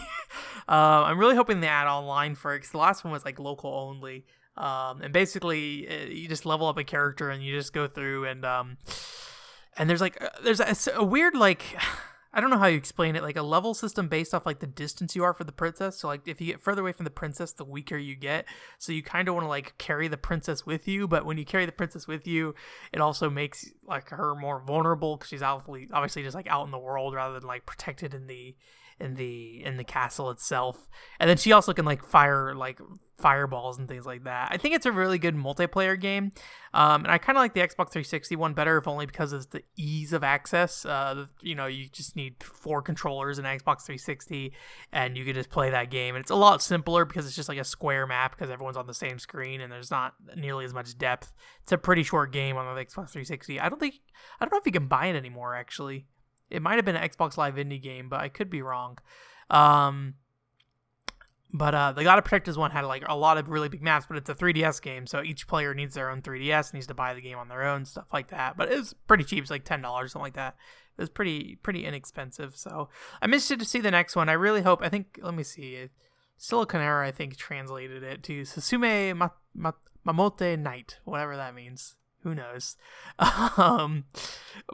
Uh, 0.67 0.67
i'm 0.67 1.17
really 1.17 1.35
hoping 1.35 1.59
they 1.61 1.67
add 1.67 1.87
online 1.87 2.35
for 2.35 2.53
it 2.53 2.59
because 2.59 2.71
the 2.71 2.77
last 2.77 3.03
one 3.03 3.11
was 3.11 3.25
like 3.25 3.39
local 3.39 3.73
only. 3.73 4.25
Um, 4.55 5.01
and 5.01 5.11
basically 5.11 5.87
uh, 5.87 6.05
you 6.05 6.27
just 6.27 6.45
level 6.45 6.67
up 6.67 6.77
a 6.77 6.83
character 6.83 7.29
and 7.29 7.43
you 7.43 7.55
just 7.55 7.73
go 7.73 7.87
through 7.87 8.25
and 8.25 8.45
um, 8.45 8.77
and 9.77 9.89
there's 9.89 10.01
like 10.01 10.21
uh, 10.21 10.29
there's 10.43 10.59
a, 10.59 10.75
a 10.95 11.03
weird 11.03 11.35
like 11.35 11.63
I 12.33 12.41
don't 12.41 12.49
know 12.49 12.57
how 12.57 12.65
you 12.65 12.77
explain 12.77 13.15
it, 13.15 13.21
like 13.21 13.37
a 13.37 13.43
level 13.43 13.75
system 13.75 14.07
based 14.07 14.33
off 14.33 14.45
like 14.45 14.59
the 14.59 14.67
distance 14.67 15.15
you 15.15 15.23
are 15.23 15.33
for 15.33 15.43
the 15.43 15.51
princess. 15.51 15.99
So 15.99 16.07
like 16.07 16.27
if 16.27 16.41
you 16.41 16.47
get 16.47 16.61
further 16.61 16.81
away 16.81 16.91
from 16.91 17.03
the 17.03 17.11
princess, 17.11 17.51
the 17.51 17.63
weaker 17.63 17.97
you 17.97 18.15
get. 18.15 18.45
So 18.79 18.91
you 18.91 19.03
kind 19.03 19.27
of 19.27 19.35
want 19.35 19.45
to 19.45 19.49
like 19.49 19.77
carry 19.77 20.07
the 20.07 20.17
princess 20.17 20.65
with 20.65 20.87
you, 20.87 21.07
but 21.07 21.25
when 21.25 21.37
you 21.37 21.45
carry 21.45 21.67
the 21.67 21.71
princess 21.71 22.07
with 22.07 22.25
you, 22.25 22.55
it 22.91 23.01
also 23.01 23.29
makes 23.29 23.71
like 23.85 24.09
her 24.09 24.33
more 24.33 24.59
vulnerable 24.65 25.15
because 25.17 25.29
she's 25.29 25.43
obviously 25.43 25.89
obviously 25.93 26.23
just 26.23 26.35
like 26.35 26.47
out 26.47 26.65
in 26.65 26.71
the 26.71 26.79
world 26.79 27.13
rather 27.13 27.39
than 27.39 27.47
like 27.47 27.67
protected 27.67 28.15
in 28.15 28.25
the 28.25 28.55
in 28.99 29.15
the 29.15 29.63
in 29.63 29.77
the 29.77 29.83
castle 29.83 30.29
itself. 30.29 30.87
And 31.19 31.29
then 31.29 31.37
she 31.37 31.51
also 31.51 31.73
can 31.73 31.85
like 31.85 32.03
fire 32.03 32.53
like 32.55 32.79
fireballs 33.23 33.79
and 33.79 33.87
things 33.87 34.05
like 34.05 34.25
that. 34.25 34.49
I 34.51 34.57
think 34.57 34.75
it's 34.75 34.85
a 34.85 34.91
really 34.91 35.17
good 35.17 35.35
multiplayer 35.35 35.99
game. 35.99 36.31
Um, 36.73 37.03
and 37.03 37.11
I 37.11 37.17
kind 37.17 37.37
of 37.37 37.41
like 37.41 37.53
the 37.53 37.61
Xbox 37.61 37.91
360 37.91 38.35
one 38.35 38.53
better, 38.53 38.77
if 38.77 38.87
only 38.87 39.05
because 39.05 39.31
of 39.31 39.49
the 39.51 39.63
ease 39.77 40.11
of 40.11 40.23
access. 40.23 40.85
Uh, 40.85 41.27
you 41.41 41.55
know, 41.55 41.67
you 41.67 41.87
just 41.87 42.17
need 42.17 42.43
four 42.43 42.81
controllers 42.81 43.39
in 43.39 43.45
Xbox 43.45 43.83
360, 43.85 44.53
and 44.91 45.15
you 45.15 45.23
can 45.23 45.35
just 45.35 45.49
play 45.49 45.69
that 45.69 45.89
game. 45.89 46.15
And 46.15 46.23
it's 46.23 46.31
a 46.31 46.35
lot 46.35 46.61
simpler 46.61 47.05
because 47.05 47.25
it's 47.25 47.35
just 47.35 47.47
like 47.47 47.59
a 47.59 47.63
square 47.63 48.05
map 48.05 48.35
because 48.35 48.49
everyone's 48.49 48.77
on 48.77 48.87
the 48.87 48.93
same 48.93 49.19
screen, 49.19 49.61
and 49.61 49.71
there's 49.71 49.91
not 49.91 50.15
nearly 50.35 50.65
as 50.65 50.73
much 50.73 50.97
depth. 50.97 51.31
It's 51.61 51.71
a 51.71 51.77
pretty 51.77 52.03
short 52.03 52.33
game 52.33 52.57
on 52.57 52.75
the 52.75 52.81
Xbox 52.81 53.11
360. 53.11 53.59
I 53.59 53.69
don't 53.69 53.79
think 53.79 53.95
I 54.39 54.45
don't 54.45 54.51
know 54.51 54.59
if 54.59 54.65
you 54.65 54.71
can 54.73 54.87
buy 54.87 55.05
it 55.07 55.15
anymore. 55.15 55.55
Actually, 55.55 56.07
it 56.49 56.61
might 56.61 56.75
have 56.75 56.85
been 56.85 56.95
an 56.95 57.07
Xbox 57.07 57.37
Live 57.37 57.55
Indie 57.55 57.81
game, 57.81 58.09
but 58.09 58.19
I 58.21 58.29
could 58.29 58.49
be 58.49 58.61
wrong. 58.61 58.97
Um, 59.49 60.15
but 61.53 61.75
uh, 61.75 61.91
the 61.91 62.03
God 62.03 62.17
of 62.17 62.25
Protectors 62.25 62.57
one 62.57 62.71
had 62.71 62.81
like 62.85 63.03
a 63.07 63.15
lot 63.15 63.37
of 63.37 63.49
really 63.49 63.69
big 63.69 63.83
maps, 63.83 64.05
but 64.07 64.17
it's 64.17 64.29
a 64.29 64.35
3DS 64.35 64.81
game, 64.81 65.05
so 65.05 65.21
each 65.21 65.47
player 65.47 65.73
needs 65.73 65.93
their 65.93 66.09
own 66.09 66.21
3DS, 66.21 66.73
needs 66.73 66.87
to 66.87 66.93
buy 66.95 67.13
the 67.13 67.21
game 67.21 67.37
on 67.37 67.47
their 67.47 67.63
own, 67.63 67.85
stuff 67.85 68.07
like 68.11 68.29
that. 68.29 68.57
But 68.57 68.71
it 68.71 68.77
was 68.77 68.93
pretty 69.07 69.23
cheap, 69.23 69.43
it's 69.43 69.51
like 69.51 69.63
ten 69.63 69.81
dollars, 69.81 70.11
something 70.11 70.25
like 70.25 70.33
that. 70.33 70.55
It 70.97 71.01
was 71.01 71.09
pretty 71.09 71.57
pretty 71.61 71.85
inexpensive. 71.85 72.55
So 72.55 72.89
I'm 73.21 73.31
interested 73.31 73.59
to 73.59 73.65
see 73.65 73.79
the 73.79 73.91
next 73.91 74.15
one. 74.15 74.29
I 74.29 74.33
really 74.33 74.61
hope. 74.61 74.81
I 74.81 74.89
think 74.89 75.19
let 75.21 75.33
me 75.33 75.43
see. 75.43 75.89
Siliconera, 76.39 77.05
I 77.05 77.11
think, 77.11 77.37
translated 77.37 78.03
it 78.03 78.23
to 78.23 78.41
Susume 78.41 79.15
Ma- 79.15 79.29
Ma- 79.55 79.71
Mamotte 80.05 80.59
Knight, 80.59 80.99
whatever 81.05 81.37
that 81.37 81.55
means 81.55 81.95
who 82.23 82.33
knows? 82.35 82.77
Um 83.57 84.05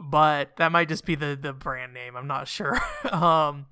but 0.00 0.56
that 0.56 0.72
might 0.72 0.88
just 0.88 1.04
be 1.04 1.14
the 1.14 1.38
the 1.40 1.52
brand 1.52 1.92
name. 1.92 2.16
I'm 2.16 2.26
not 2.26 2.48
sure. 2.48 2.78
Um 3.12 3.66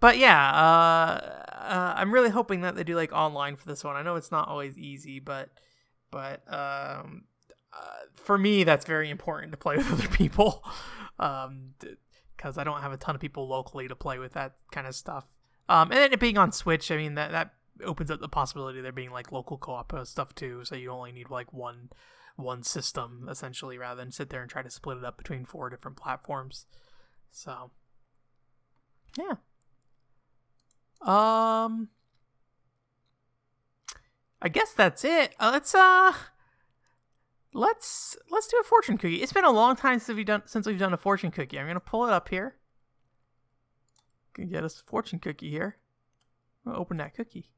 but 0.00 0.18
yeah 0.18 0.50
uh, 0.50 1.44
uh, 1.50 1.94
i'm 1.96 2.12
really 2.12 2.28
hoping 2.28 2.60
that 2.60 2.76
they 2.76 2.84
do 2.84 2.94
like 2.94 3.12
online 3.12 3.56
for 3.56 3.66
this 3.66 3.84
one. 3.84 3.96
I 3.96 4.02
know 4.02 4.16
it's 4.16 4.30
not 4.30 4.48
always 4.48 4.76
easy 4.76 5.20
but 5.20 5.50
but 6.10 6.42
um 6.52 7.24
uh, 7.72 8.06
for 8.14 8.38
me 8.38 8.64
that's 8.64 8.84
very 8.84 9.10
important 9.10 9.52
to 9.52 9.58
play 9.58 9.76
with 9.78 9.92
other 9.92 10.08
people. 10.08 10.64
Um 11.18 11.74
because 12.36 12.58
i 12.58 12.64
don't 12.64 12.82
have 12.82 12.92
a 12.92 12.96
ton 12.96 13.14
of 13.14 13.20
people 13.20 13.48
locally 13.48 13.88
to 13.88 13.96
play 13.96 14.18
with 14.18 14.32
that 14.34 14.54
kind 14.72 14.86
of 14.86 14.94
stuff. 14.94 15.24
Um 15.68 15.90
and 15.90 15.98
then 16.00 16.12
it 16.12 16.20
being 16.20 16.38
on 16.38 16.52
switch 16.52 16.90
i 16.90 16.96
mean 16.96 17.14
that 17.14 17.30
that 17.30 17.54
opens 17.82 18.10
up 18.10 18.20
the 18.20 18.28
possibility 18.28 18.78
of 18.78 18.82
there 18.82 18.92
being 18.92 19.10
like 19.10 19.32
local 19.32 19.58
co-op 19.58 19.94
stuff 20.06 20.34
too. 20.34 20.64
So 20.64 20.76
you 20.76 20.90
only 20.90 21.12
need 21.12 21.30
like 21.30 21.52
one 21.52 21.90
one 22.36 22.62
system 22.62 23.28
essentially 23.30 23.78
rather 23.78 24.00
than 24.00 24.10
sit 24.10 24.30
there 24.30 24.42
and 24.42 24.50
try 24.50 24.62
to 24.62 24.70
split 24.70 24.98
it 24.98 25.04
up 25.04 25.16
between 25.16 25.44
four 25.44 25.70
different 25.70 25.96
platforms. 25.96 26.66
So 27.30 27.70
yeah. 29.16 29.36
Um 31.00 31.88
I 34.42 34.48
guess 34.48 34.72
that's 34.72 35.04
it. 35.04 35.34
Uh, 35.38 35.50
let's 35.52 35.74
uh 35.74 36.12
let's 37.52 38.16
let's 38.30 38.48
do 38.48 38.58
a 38.60 38.64
fortune 38.64 38.98
cookie. 38.98 39.22
It's 39.22 39.32
been 39.32 39.44
a 39.44 39.50
long 39.52 39.76
time 39.76 40.00
since 40.00 40.16
we've 40.16 40.26
done 40.26 40.42
since 40.46 40.66
we've 40.66 40.78
done 40.78 40.92
a 40.92 40.98
fortune 40.98 41.30
cookie. 41.30 41.58
I'm 41.58 41.66
gonna 41.66 41.80
pull 41.80 42.04
it 42.06 42.12
up 42.12 42.28
here. 42.28 42.56
Can 44.34 44.48
get 44.48 44.64
us 44.64 44.80
a 44.80 44.84
fortune 44.84 45.20
cookie 45.20 45.50
here. 45.50 45.76
I'll 46.66 46.76
open 46.76 46.96
that 46.96 47.14
cookie. 47.14 47.50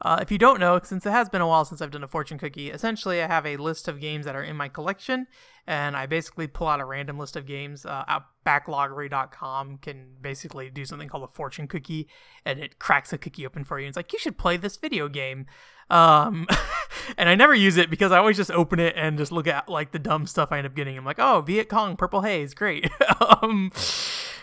Uh, 0.00 0.18
if 0.20 0.30
you 0.30 0.38
don't 0.38 0.60
know, 0.60 0.78
since 0.82 1.04
it 1.04 1.10
has 1.10 1.28
been 1.28 1.40
a 1.40 1.46
while 1.46 1.64
since 1.64 1.82
I've 1.82 1.90
done 1.90 2.04
a 2.04 2.08
fortune 2.08 2.38
cookie, 2.38 2.70
essentially 2.70 3.20
I 3.20 3.26
have 3.26 3.44
a 3.44 3.56
list 3.56 3.88
of 3.88 4.00
games 4.00 4.26
that 4.26 4.36
are 4.36 4.42
in 4.42 4.56
my 4.56 4.68
collection, 4.68 5.26
and 5.66 5.96
I 5.96 6.06
basically 6.06 6.46
pull 6.46 6.68
out 6.68 6.80
a 6.80 6.84
random 6.84 7.18
list 7.18 7.34
of 7.34 7.46
games. 7.46 7.84
Uh, 7.84 8.20
backloggery.com 8.46 9.78
can 9.78 10.14
basically 10.20 10.70
do 10.70 10.84
something 10.84 11.08
called 11.08 11.24
a 11.24 11.28
fortune 11.28 11.66
cookie, 11.66 12.08
and 12.44 12.60
it 12.60 12.78
cracks 12.78 13.12
a 13.12 13.18
cookie 13.18 13.44
open 13.44 13.64
for 13.64 13.78
you. 13.80 13.86
And 13.86 13.90
it's 13.90 13.96
like 13.96 14.12
you 14.12 14.20
should 14.20 14.38
play 14.38 14.56
this 14.56 14.76
video 14.76 15.08
game, 15.08 15.46
um, 15.90 16.46
and 17.18 17.28
I 17.28 17.34
never 17.34 17.54
use 17.54 17.76
it 17.76 17.90
because 17.90 18.12
I 18.12 18.18
always 18.18 18.36
just 18.36 18.50
open 18.50 18.78
it 18.78 18.94
and 18.96 19.18
just 19.18 19.32
look 19.32 19.46
at 19.46 19.68
like 19.68 19.90
the 19.90 19.98
dumb 19.98 20.26
stuff 20.26 20.52
I 20.52 20.58
end 20.58 20.66
up 20.66 20.74
getting. 20.74 20.96
I'm 20.96 21.04
like, 21.04 21.18
oh, 21.18 21.40
Viet 21.40 21.68
Cong, 21.68 21.96
Purple 21.96 22.22
Haze, 22.22 22.54
great. 22.54 22.88
um, 23.42 23.72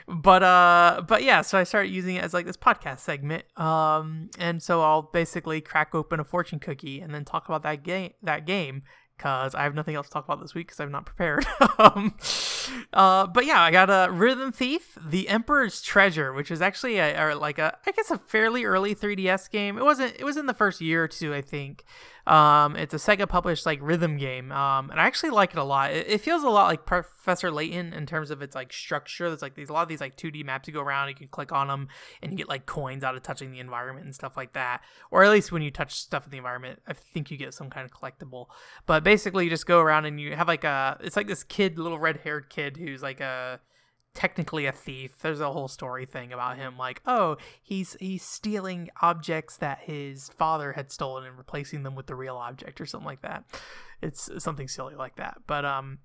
but 0.07 0.43
uh 0.43 1.01
but 1.07 1.23
yeah 1.23 1.41
so 1.41 1.57
i 1.57 1.63
started 1.63 1.89
using 1.89 2.15
it 2.15 2.23
as 2.23 2.33
like 2.33 2.45
this 2.45 2.57
podcast 2.57 2.99
segment 2.99 3.43
um 3.57 4.29
and 4.37 4.61
so 4.61 4.81
i'll 4.81 5.01
basically 5.01 5.61
crack 5.61 5.95
open 5.95 6.19
a 6.19 6.23
fortune 6.23 6.59
cookie 6.59 7.01
and 7.01 7.13
then 7.13 7.25
talk 7.25 7.47
about 7.47 7.63
that 7.63 7.83
game 7.83 8.11
that 8.21 8.45
game 8.45 8.83
because 9.17 9.55
I 9.55 9.63
have 9.63 9.73
nothing 9.73 9.95
else 9.95 10.07
to 10.07 10.13
talk 10.13 10.25
about 10.25 10.41
this 10.41 10.53
week 10.53 10.67
because 10.67 10.79
I'm 10.79 10.91
not 10.91 11.05
prepared. 11.05 11.45
um, 11.79 12.15
uh, 12.93 13.27
but 13.27 13.45
yeah, 13.45 13.61
I 13.61 13.71
got 13.71 13.89
a 13.89 14.11
Rhythm 14.11 14.51
Thief, 14.51 14.97
The 15.03 15.29
Emperor's 15.29 15.81
Treasure, 15.81 16.33
which 16.33 16.51
is 16.51 16.61
actually 16.61 16.97
a, 16.99 17.35
like 17.35 17.59
a 17.59 17.77
I 17.85 17.91
guess 17.91 18.11
a 18.11 18.17
fairly 18.17 18.65
early 18.65 18.95
3DS 18.95 19.49
game. 19.49 19.77
It 19.77 19.83
wasn't. 19.83 20.15
It 20.17 20.23
was 20.23 20.37
in 20.37 20.45
the 20.45 20.53
first 20.53 20.81
year 20.81 21.03
or 21.03 21.07
two, 21.07 21.33
I 21.33 21.41
think. 21.41 21.83
Um, 22.27 22.75
it's 22.75 22.93
a 22.93 22.97
Sega 22.97 23.29
published 23.29 23.67
like 23.67 23.79
rhythm 23.83 24.17
game, 24.17 24.51
um, 24.51 24.89
and 24.89 24.99
I 24.99 25.05
actually 25.05 25.29
like 25.29 25.51
it 25.51 25.59
a 25.59 25.63
lot. 25.63 25.91
It, 25.91 26.07
it, 26.09 26.21
feels 26.21 26.41
a 26.41 26.49
lot 26.49 26.65
like 26.65 26.85
Professor 26.85 27.51
Layton 27.51 27.93
in 27.93 28.07
terms 28.07 28.31
of 28.31 28.41
its 28.41 28.55
like 28.55 28.73
structure. 28.73 29.29
There's 29.29 29.43
like 29.43 29.53
these 29.53 29.69
a 29.69 29.73
lot 29.73 29.83
of 29.83 29.89
these 29.89 30.01
like 30.01 30.17
2D 30.17 30.43
maps 30.43 30.67
you 30.67 30.73
go 30.73 30.81
around. 30.81 31.09
You 31.09 31.15
can 31.15 31.27
click 31.27 31.51
on 31.51 31.67
them 31.67 31.87
and 32.23 32.31
you 32.31 32.37
get 32.37 32.49
like 32.49 32.65
coins 32.65 33.03
out 33.03 33.15
of 33.15 33.21
touching 33.21 33.51
the 33.51 33.59
environment 33.59 34.05
and 34.05 34.15
stuff 34.15 34.35
like 34.35 34.53
that. 34.53 34.81
Or 35.11 35.23
at 35.23 35.29
least 35.29 35.51
when 35.51 35.61
you 35.61 35.69
touch 35.69 35.93
stuff 35.93 36.25
in 36.25 36.31
the 36.31 36.37
environment, 36.37 36.81
I 36.87 36.93
think 36.93 37.29
you 37.29 37.37
get 37.37 37.53
some 37.53 37.69
kind 37.69 37.85
of 37.85 37.91
collectible. 37.91 38.47
But 38.87 39.03
basically, 39.03 39.43
you 39.43 39.51
just 39.51 39.67
go 39.67 39.79
around 39.79 40.05
and 40.05 40.19
you 40.19 40.35
have 40.35 40.47
like 40.47 40.63
a 40.63 40.97
it's 41.01 41.15
like 41.15 41.27
this 41.27 41.43
kid, 41.43 41.77
little 41.77 41.99
red 41.99 42.21
haired 42.23 42.49
kid 42.55 42.77
who's 42.77 43.01
like 43.01 43.19
a 43.19 43.59
technically 44.15 44.65
a 44.65 44.71
thief. 44.71 45.19
There's 45.21 45.41
a 45.41 45.51
whole 45.51 45.67
story 45.67 46.05
thing 46.05 46.33
about 46.33 46.57
him 46.57 46.77
like, 46.77 47.01
oh, 47.05 47.37
he's 47.61 47.95
he's 47.99 48.23
stealing 48.23 48.89
objects 49.01 49.57
that 49.57 49.79
his 49.81 50.29
father 50.29 50.71
had 50.73 50.91
stolen 50.91 51.25
and 51.25 51.37
replacing 51.37 51.83
them 51.83 51.95
with 51.95 52.07
the 52.07 52.15
real 52.15 52.37
object 52.37 52.81
or 52.81 52.85
something 52.85 53.05
like 53.05 53.21
that. 53.21 53.43
It's 54.01 54.29
something 54.39 54.67
silly 54.67 54.95
like 54.95 55.17
that. 55.17 55.39
But 55.45 55.65
um 55.65 55.99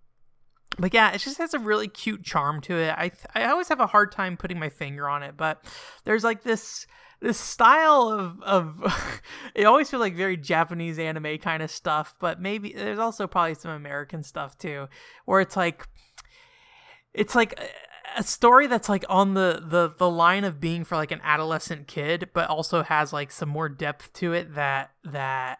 but 0.79 0.95
yeah, 0.95 1.13
it 1.13 1.19
just 1.19 1.39
has 1.39 1.55
a 1.55 1.59
really 1.59 1.89
cute 1.89 2.23
charm 2.23 2.61
to 2.63 2.75
it. 2.75 2.91
I 2.91 3.13
I 3.35 3.47
always 3.47 3.69
have 3.69 3.81
a 3.81 3.87
hard 3.87 4.13
time 4.13 4.37
putting 4.37 4.59
my 4.59 4.69
finger 4.69 5.09
on 5.09 5.23
it, 5.23 5.37
but 5.37 5.65
there's 6.05 6.25
like 6.25 6.43
this 6.43 6.87
this 7.21 7.39
style 7.39 8.09
of 8.09 8.43
of 8.43 9.23
it 9.55 9.65
always 9.65 9.91
feels 9.91 10.01
like 10.01 10.17
very 10.17 10.37
Japanese 10.37 10.99
anime 10.99 11.39
kind 11.39 11.63
of 11.63 11.71
stuff, 11.71 12.17
but 12.21 12.41
maybe 12.41 12.73
there's 12.73 12.99
also 12.99 13.27
probably 13.27 13.55
some 13.55 13.71
American 13.71 14.23
stuff 14.23 14.59
too, 14.59 14.89
where 15.27 15.41
it's 15.41 15.57
like 15.57 15.87
it's 17.13 17.35
like 17.35 17.59
a 18.17 18.23
story 18.23 18.67
that's 18.67 18.89
like 18.89 19.05
on 19.09 19.35
the, 19.35 19.63
the 19.65 19.95
the 19.99 20.11
line 20.11 20.45
of 20.45 20.61
being 20.61 20.85
for 20.85 20.97
like 20.97 21.11
an 21.11 21.21
adolescent 21.23 21.87
kid 21.87 22.31
but 22.33 22.49
also 22.49 22.83
has 22.83 23.13
like 23.13 23.31
some 23.31 23.49
more 23.49 23.69
depth 23.69 24.13
to 24.15 24.33
it 24.33 24.55
that 24.55 24.91
that 25.05 25.59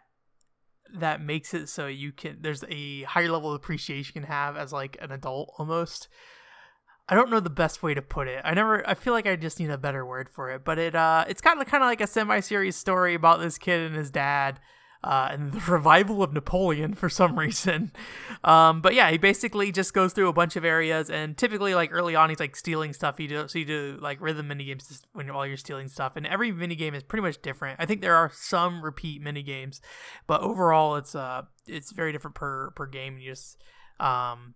that 0.93 1.21
makes 1.21 1.53
it 1.53 1.69
so 1.69 1.87
you 1.87 2.11
can 2.11 2.37
there's 2.41 2.63
a 2.69 3.03
higher 3.03 3.29
level 3.29 3.49
of 3.49 3.55
appreciation 3.55 4.11
you 4.13 4.21
can 4.21 4.29
have 4.29 4.57
as 4.57 4.73
like 4.73 4.97
an 5.01 5.11
adult 5.11 5.53
almost. 5.57 6.07
I 7.09 7.15
don't 7.15 7.29
know 7.29 7.41
the 7.41 7.49
best 7.49 7.83
way 7.83 7.93
to 7.93 8.01
put 8.01 8.27
it. 8.27 8.41
I 8.45 8.53
never 8.53 8.87
i 8.87 8.93
feel 8.93 9.13
like 9.13 9.27
i 9.27 9.35
just 9.35 9.59
need 9.59 9.69
a 9.69 9.77
better 9.77 10.05
word 10.05 10.29
for 10.29 10.51
it 10.51 10.63
but 10.63 10.77
it 10.77 10.95
uh 10.95 11.25
it's 11.27 11.41
kind 11.41 11.61
of 11.61 11.67
kind 11.67 11.83
of 11.83 11.87
like 11.87 12.01
a 12.01 12.07
semi-serious 12.07 12.75
story 12.75 13.15
about 13.15 13.39
this 13.39 13.57
kid 13.57 13.81
and 13.81 13.95
his 13.95 14.11
dad 14.11 14.59
uh, 15.03 15.29
and 15.31 15.51
the 15.51 15.71
revival 15.71 16.21
of 16.21 16.33
Napoleon 16.33 16.93
for 16.93 17.09
some 17.09 17.37
reason. 17.39 17.91
Um, 18.43 18.81
but 18.81 18.93
yeah, 18.93 19.09
he 19.11 19.17
basically 19.17 19.71
just 19.71 19.93
goes 19.93 20.13
through 20.13 20.29
a 20.29 20.33
bunch 20.33 20.55
of 20.55 20.65
areas, 20.65 21.09
and 21.09 21.37
typically, 21.37 21.73
like 21.73 21.89
early 21.91 22.15
on, 22.15 22.29
he's 22.29 22.39
like 22.39 22.55
stealing 22.55 22.93
stuff. 22.93 23.19
You 23.19 23.27
do 23.27 23.47
so 23.47 23.59
you 23.59 23.65
do 23.65 23.97
like 24.01 24.21
rhythm 24.21 24.47
mini 24.47 24.65
games 24.65 25.03
when 25.13 25.31
while 25.33 25.45
you're 25.45 25.57
stealing 25.57 25.87
stuff, 25.87 26.15
and 26.15 26.27
every 26.27 26.51
mini 26.51 26.75
game 26.75 26.93
is 26.93 27.03
pretty 27.03 27.21
much 27.21 27.41
different. 27.41 27.79
I 27.79 27.85
think 27.85 28.01
there 28.01 28.15
are 28.15 28.31
some 28.33 28.83
repeat 28.83 29.21
mini 29.21 29.43
games, 29.43 29.81
but 30.27 30.41
overall, 30.41 30.95
it's 30.95 31.15
uh 31.15 31.43
it's 31.67 31.91
very 31.91 32.11
different 32.11 32.35
per 32.35 32.71
per 32.71 32.85
game. 32.85 33.17
You 33.17 33.31
just 33.31 33.57
um 33.99 34.55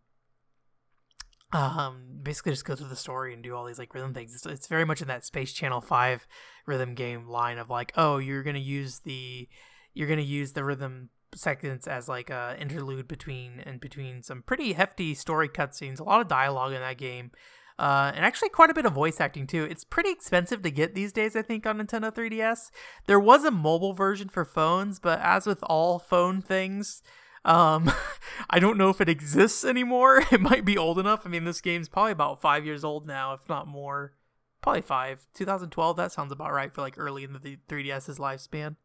um 1.52 2.20
basically 2.22 2.52
just 2.52 2.66
go 2.66 2.75
through 2.75 2.90
the 2.90 2.96
story 2.96 3.34
and 3.34 3.44
do 3.44 3.56
all 3.56 3.66
these 3.66 3.80
like 3.80 3.94
rhythm 3.94 4.14
things 4.14 4.34
it's, 4.34 4.46
it's 4.46 4.68
very 4.68 4.84
much 4.84 5.02
in 5.02 5.08
that 5.08 5.24
space 5.24 5.54
channel 5.54 5.80
5 5.80 6.28
rhythm 6.66 6.96
game 6.96 7.30
line 7.30 7.60
of 7.60 7.70
like 7.70 7.94
oh 7.96 8.18
you're 8.18 8.44
gonna 8.44 8.58
use 8.58 9.00
the 9.00 9.48
you're 9.96 10.08
going 10.08 10.20
to 10.20 10.24
use 10.24 10.52
the 10.52 10.64
rhythm 10.64 11.10
seconds 11.34 11.88
as 11.88 12.08
like 12.08 12.30
a 12.30 12.56
interlude 12.60 13.08
between 13.08 13.60
and 13.66 13.80
between 13.80 14.22
some 14.22 14.44
pretty 14.44 14.74
hefty 14.74 15.16
story 15.16 15.50
cutscenes, 15.50 16.00
a 16.00 16.04
lot 16.04 16.22
of 16.22 16.28
dialogue 16.28 16.74
in 16.74 16.82
that 16.82 16.98
game. 16.98 17.32
Uh, 17.78 18.12
and 18.16 18.24
actually 18.24 18.48
quite 18.48 18.70
a 18.70 18.74
bit 18.74 18.86
of 18.86 18.94
voice 18.94 19.20
acting 19.20 19.48
too. 19.48 19.64
It's 19.64 19.84
pretty 19.84 20.10
expensive 20.10 20.62
to 20.62 20.72
get 20.72 20.96
these 20.96 21.12
days, 21.12 21.36
I 21.36 21.42
think, 21.42 21.66
on 21.66 21.78
Nintendo 21.78 22.14
3DS. 22.14 22.72
There 23.06 23.20
was 23.20 23.44
a 23.44 23.52
mobile 23.52 23.94
version 23.94 24.30
for 24.30 24.46
phones, 24.46 25.00
but 25.00 25.20
as 25.20 25.46
with 25.46 25.62
all 25.64 26.00
phone 26.00 26.42
things, 26.42 27.02
um, 27.44 27.92
I 28.50 28.60
don't 28.60 28.78
know 28.78 28.90
if 28.90 29.02
it 29.02 29.10
exists 29.10 29.66
anymore. 29.66 30.24
It 30.32 30.40
might 30.40 30.64
be 30.64 30.78
old 30.78 31.00
enough. 31.00 31.25
I 31.25 31.30
mean, 31.30 31.44
this 31.44 31.62
game's 31.62 31.90
probably 31.90 32.14
about 32.14 32.42
five 32.42 32.66
years 32.66 32.84
old 32.84 33.06
now, 33.08 33.34
if 33.34 33.48
not 33.50 33.68
more. 33.68 34.14
Probably 34.62 34.82
five. 34.82 35.28
2012. 35.34 35.98
That 35.98 36.12
sounds 36.14 36.32
about 36.32 36.54
right 36.54 36.74
for 36.74 36.82
like 36.82 36.98
early 36.98 37.24
in 37.24 37.34
the 37.34 37.58
3DS's 37.68 38.20
lifespan. 38.20 38.78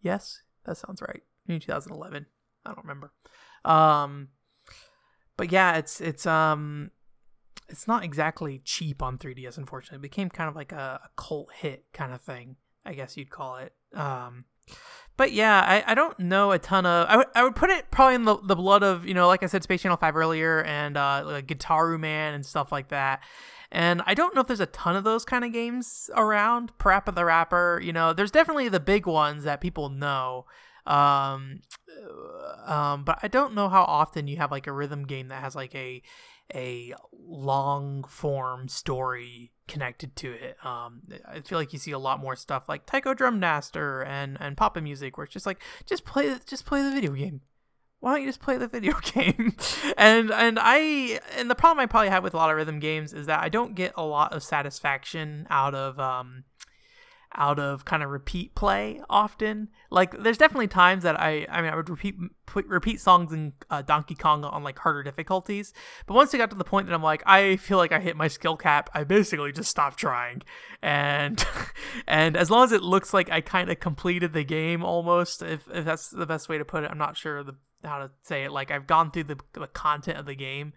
Yes, 0.00 0.42
that 0.64 0.76
sounds 0.76 1.02
right. 1.02 1.22
Maybe 1.46 1.60
2011. 1.60 2.26
I 2.64 2.68
don't 2.70 2.78
remember. 2.78 3.12
Um, 3.64 4.28
but 5.36 5.52
yeah, 5.52 5.76
it's 5.76 6.00
it's 6.00 6.26
um, 6.26 6.90
it's 7.68 7.88
not 7.88 8.04
exactly 8.04 8.60
cheap 8.64 9.02
on 9.02 9.18
3DS. 9.18 9.58
Unfortunately, 9.58 9.96
it 9.96 10.02
became 10.02 10.28
kind 10.28 10.48
of 10.48 10.56
like 10.56 10.72
a, 10.72 11.00
a 11.04 11.08
cult 11.16 11.50
hit 11.54 11.84
kind 11.92 12.12
of 12.12 12.20
thing. 12.20 12.56
I 12.84 12.94
guess 12.94 13.16
you'd 13.16 13.30
call 13.30 13.56
it. 13.56 13.74
Um, 13.94 14.44
but 15.16 15.32
yeah, 15.32 15.60
I, 15.60 15.92
I 15.92 15.94
don't 15.94 16.18
know 16.18 16.52
a 16.52 16.58
ton 16.58 16.86
of. 16.86 17.06
I 17.08 17.16
would 17.16 17.26
I 17.34 17.42
would 17.42 17.54
put 17.54 17.70
it 17.70 17.90
probably 17.90 18.14
in 18.14 18.24
the, 18.24 18.38
the 18.42 18.56
blood 18.56 18.82
of 18.82 19.06
you 19.06 19.14
know 19.14 19.28
like 19.28 19.42
I 19.42 19.46
said 19.46 19.62
Space 19.62 19.82
Channel 19.82 19.98
Five 19.98 20.16
earlier 20.16 20.62
and 20.62 20.96
uh, 20.96 21.22
like 21.24 21.46
Gitaroo 21.46 21.98
Man 21.98 22.34
and 22.34 22.44
stuff 22.44 22.72
like 22.72 22.88
that. 22.88 23.22
And 23.72 24.02
I 24.04 24.14
don't 24.14 24.34
know 24.34 24.40
if 24.40 24.46
there's 24.46 24.60
a 24.60 24.66
ton 24.66 24.96
of 24.96 25.04
those 25.04 25.24
kind 25.24 25.44
of 25.44 25.52
games 25.52 26.10
around. 26.16 26.76
Parappa 26.78 27.14
the 27.14 27.24
Rapper, 27.24 27.80
you 27.82 27.92
know, 27.92 28.12
there's 28.12 28.32
definitely 28.32 28.68
the 28.68 28.80
big 28.80 29.06
ones 29.06 29.44
that 29.44 29.60
people 29.60 29.88
know. 29.88 30.46
Um, 30.86 31.60
uh, 31.88 32.72
um, 32.72 33.04
but 33.04 33.18
I 33.22 33.28
don't 33.28 33.54
know 33.54 33.68
how 33.68 33.82
often 33.84 34.26
you 34.26 34.38
have 34.38 34.50
like 34.50 34.66
a 34.66 34.72
rhythm 34.72 35.06
game 35.06 35.28
that 35.28 35.42
has 35.42 35.54
like 35.54 35.74
a 35.74 36.02
a 36.52 36.94
long 37.12 38.02
form 38.04 38.66
story 38.66 39.52
connected 39.68 40.16
to 40.16 40.32
it. 40.32 40.56
Um, 40.64 41.02
I 41.28 41.40
feel 41.40 41.58
like 41.58 41.72
you 41.72 41.78
see 41.78 41.92
a 41.92 41.98
lot 41.98 42.18
more 42.18 42.34
stuff 42.34 42.68
like 42.68 42.86
Taiko 42.86 43.14
Drum 43.14 43.38
Master 43.38 44.02
and 44.02 44.36
and 44.40 44.56
Pop'n 44.56 44.82
Music, 44.82 45.16
where 45.16 45.24
it's 45.24 45.32
just 45.32 45.46
like 45.46 45.62
just 45.86 46.04
play 46.04 46.34
just 46.46 46.66
play 46.66 46.82
the 46.82 46.90
video 46.90 47.12
game. 47.12 47.42
Why 48.00 48.12
don't 48.12 48.22
you 48.22 48.28
just 48.28 48.40
play 48.40 48.56
the 48.56 48.68
video 48.68 48.98
game? 49.02 49.54
and 49.96 50.30
and 50.30 50.58
I 50.60 51.20
and 51.36 51.50
the 51.50 51.54
problem 51.54 51.82
I 51.82 51.86
probably 51.86 52.10
have 52.10 52.24
with 52.24 52.34
a 52.34 52.38
lot 52.38 52.50
of 52.50 52.56
rhythm 52.56 52.80
games 52.80 53.12
is 53.12 53.26
that 53.26 53.42
I 53.42 53.48
don't 53.48 53.74
get 53.74 53.92
a 53.96 54.04
lot 54.04 54.32
of 54.32 54.42
satisfaction 54.42 55.46
out 55.50 55.74
of 55.74 56.00
um 56.00 56.44
out 57.36 57.60
of 57.60 57.84
kind 57.84 58.02
of 58.02 58.10
repeat 58.10 58.54
play 58.54 59.00
often. 59.08 59.68
Like 59.90 60.20
there's 60.22 60.38
definitely 60.38 60.66
times 60.66 61.04
that 61.04 61.20
I 61.20 61.46
I 61.48 61.60
mean 61.62 61.70
I 61.72 61.76
would 61.76 61.88
repeat 61.88 62.16
put, 62.46 62.66
repeat 62.66 63.00
songs 63.00 63.32
in 63.32 63.52
uh, 63.70 63.82
Donkey 63.82 64.14
Kong 64.14 64.44
on 64.44 64.64
like 64.64 64.78
harder 64.78 65.02
difficulties, 65.02 65.72
but 66.06 66.14
once 66.14 66.34
I 66.34 66.38
got 66.38 66.50
to 66.50 66.56
the 66.56 66.64
point 66.64 66.88
that 66.88 66.94
I'm 66.94 67.02
like 67.02 67.22
I 67.26 67.56
feel 67.56 67.78
like 67.78 67.92
I 67.92 68.00
hit 68.00 68.16
my 68.16 68.28
skill 68.28 68.56
cap, 68.56 68.90
I 68.94 69.04
basically 69.04 69.52
just 69.52 69.70
stopped 69.70 69.98
trying. 69.98 70.42
And 70.82 71.44
and 72.06 72.36
as 72.36 72.50
long 72.50 72.64
as 72.64 72.72
it 72.72 72.82
looks 72.82 73.14
like 73.14 73.30
I 73.30 73.40
kind 73.40 73.70
of 73.70 73.78
completed 73.78 74.32
the 74.32 74.44
game 74.44 74.82
almost, 74.82 75.42
if 75.42 75.68
if 75.72 75.84
that's 75.84 76.08
the 76.08 76.26
best 76.26 76.48
way 76.48 76.58
to 76.58 76.64
put 76.64 76.82
it, 76.82 76.90
I'm 76.90 76.98
not 76.98 77.16
sure 77.16 77.44
the 77.44 77.56
how 77.84 77.98
to 77.98 78.10
say 78.22 78.44
it 78.44 78.52
like 78.52 78.70
i've 78.70 78.86
gone 78.86 79.10
through 79.10 79.24
the, 79.24 79.38
the 79.54 79.66
content 79.68 80.18
of 80.18 80.26
the 80.26 80.34
game. 80.34 80.72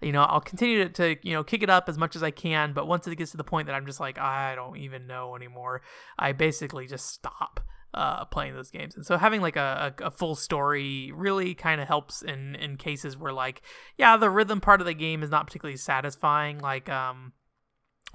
You 0.00 0.12
know 0.12 0.22
i'll 0.22 0.40
continue 0.40 0.88
to, 0.88 0.90
to, 0.90 1.16
you 1.26 1.34
know 1.34 1.42
kick 1.42 1.62
it 1.62 1.70
up 1.70 1.88
as 1.88 1.98
much 1.98 2.14
as 2.14 2.22
i 2.22 2.30
can 2.30 2.72
but 2.72 2.86
once 2.86 3.06
it 3.06 3.16
gets 3.16 3.32
to 3.32 3.36
the 3.36 3.44
point 3.44 3.66
that 3.66 3.74
i'm 3.74 3.86
just 3.86 4.00
like 4.00 4.18
i 4.18 4.54
don't 4.54 4.76
even 4.76 5.06
know 5.06 5.34
anymore 5.34 5.82
i 6.18 6.32
basically 6.32 6.86
just 6.86 7.06
stop 7.06 7.60
uh, 7.94 8.24
playing 8.26 8.54
those 8.54 8.70
games. 8.70 8.94
And 8.96 9.04
so 9.04 9.16
having 9.16 9.40
like 9.40 9.56
a, 9.56 9.94
a, 9.98 10.04
a 10.06 10.10
full 10.10 10.34
story 10.34 11.10
really 11.14 11.54
kind 11.54 11.80
of 11.80 11.88
helps 11.88 12.22
in 12.22 12.54
in 12.56 12.76
cases 12.76 13.16
where 13.16 13.32
like 13.32 13.62
yeah 13.96 14.16
the 14.16 14.30
rhythm 14.30 14.60
part 14.60 14.80
of 14.80 14.86
the 14.86 14.94
game 14.94 15.22
is 15.22 15.30
not 15.30 15.46
particularly 15.46 15.78
satisfying 15.78 16.58
like 16.58 16.88
um 16.88 17.32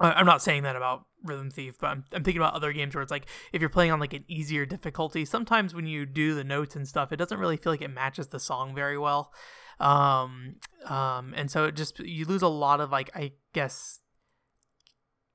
I'm 0.00 0.26
not 0.26 0.42
saying 0.42 0.64
that 0.64 0.76
about 0.76 1.06
Rhythm 1.22 1.50
Thief, 1.50 1.78
but 1.78 1.86
I'm, 1.88 2.04
I'm 2.12 2.24
thinking 2.24 2.40
about 2.40 2.54
other 2.54 2.72
games 2.72 2.94
where 2.94 3.02
it's 3.02 3.10
like 3.10 3.26
if 3.52 3.60
you're 3.60 3.70
playing 3.70 3.92
on 3.92 4.00
like 4.00 4.12
an 4.12 4.24
easier 4.26 4.66
difficulty, 4.66 5.24
sometimes 5.24 5.74
when 5.74 5.86
you 5.86 6.04
do 6.04 6.34
the 6.34 6.44
notes 6.44 6.74
and 6.74 6.86
stuff, 6.86 7.12
it 7.12 7.16
doesn't 7.16 7.38
really 7.38 7.56
feel 7.56 7.72
like 7.72 7.82
it 7.82 7.88
matches 7.88 8.28
the 8.28 8.40
song 8.40 8.74
very 8.74 8.98
well. 8.98 9.32
Um, 9.80 10.56
um, 10.86 11.32
and 11.36 11.50
so 11.50 11.64
it 11.64 11.76
just 11.76 12.00
you 12.00 12.24
lose 12.24 12.42
a 12.42 12.48
lot 12.48 12.80
of 12.80 12.90
like 12.90 13.10
I 13.14 13.32
guess 13.52 14.00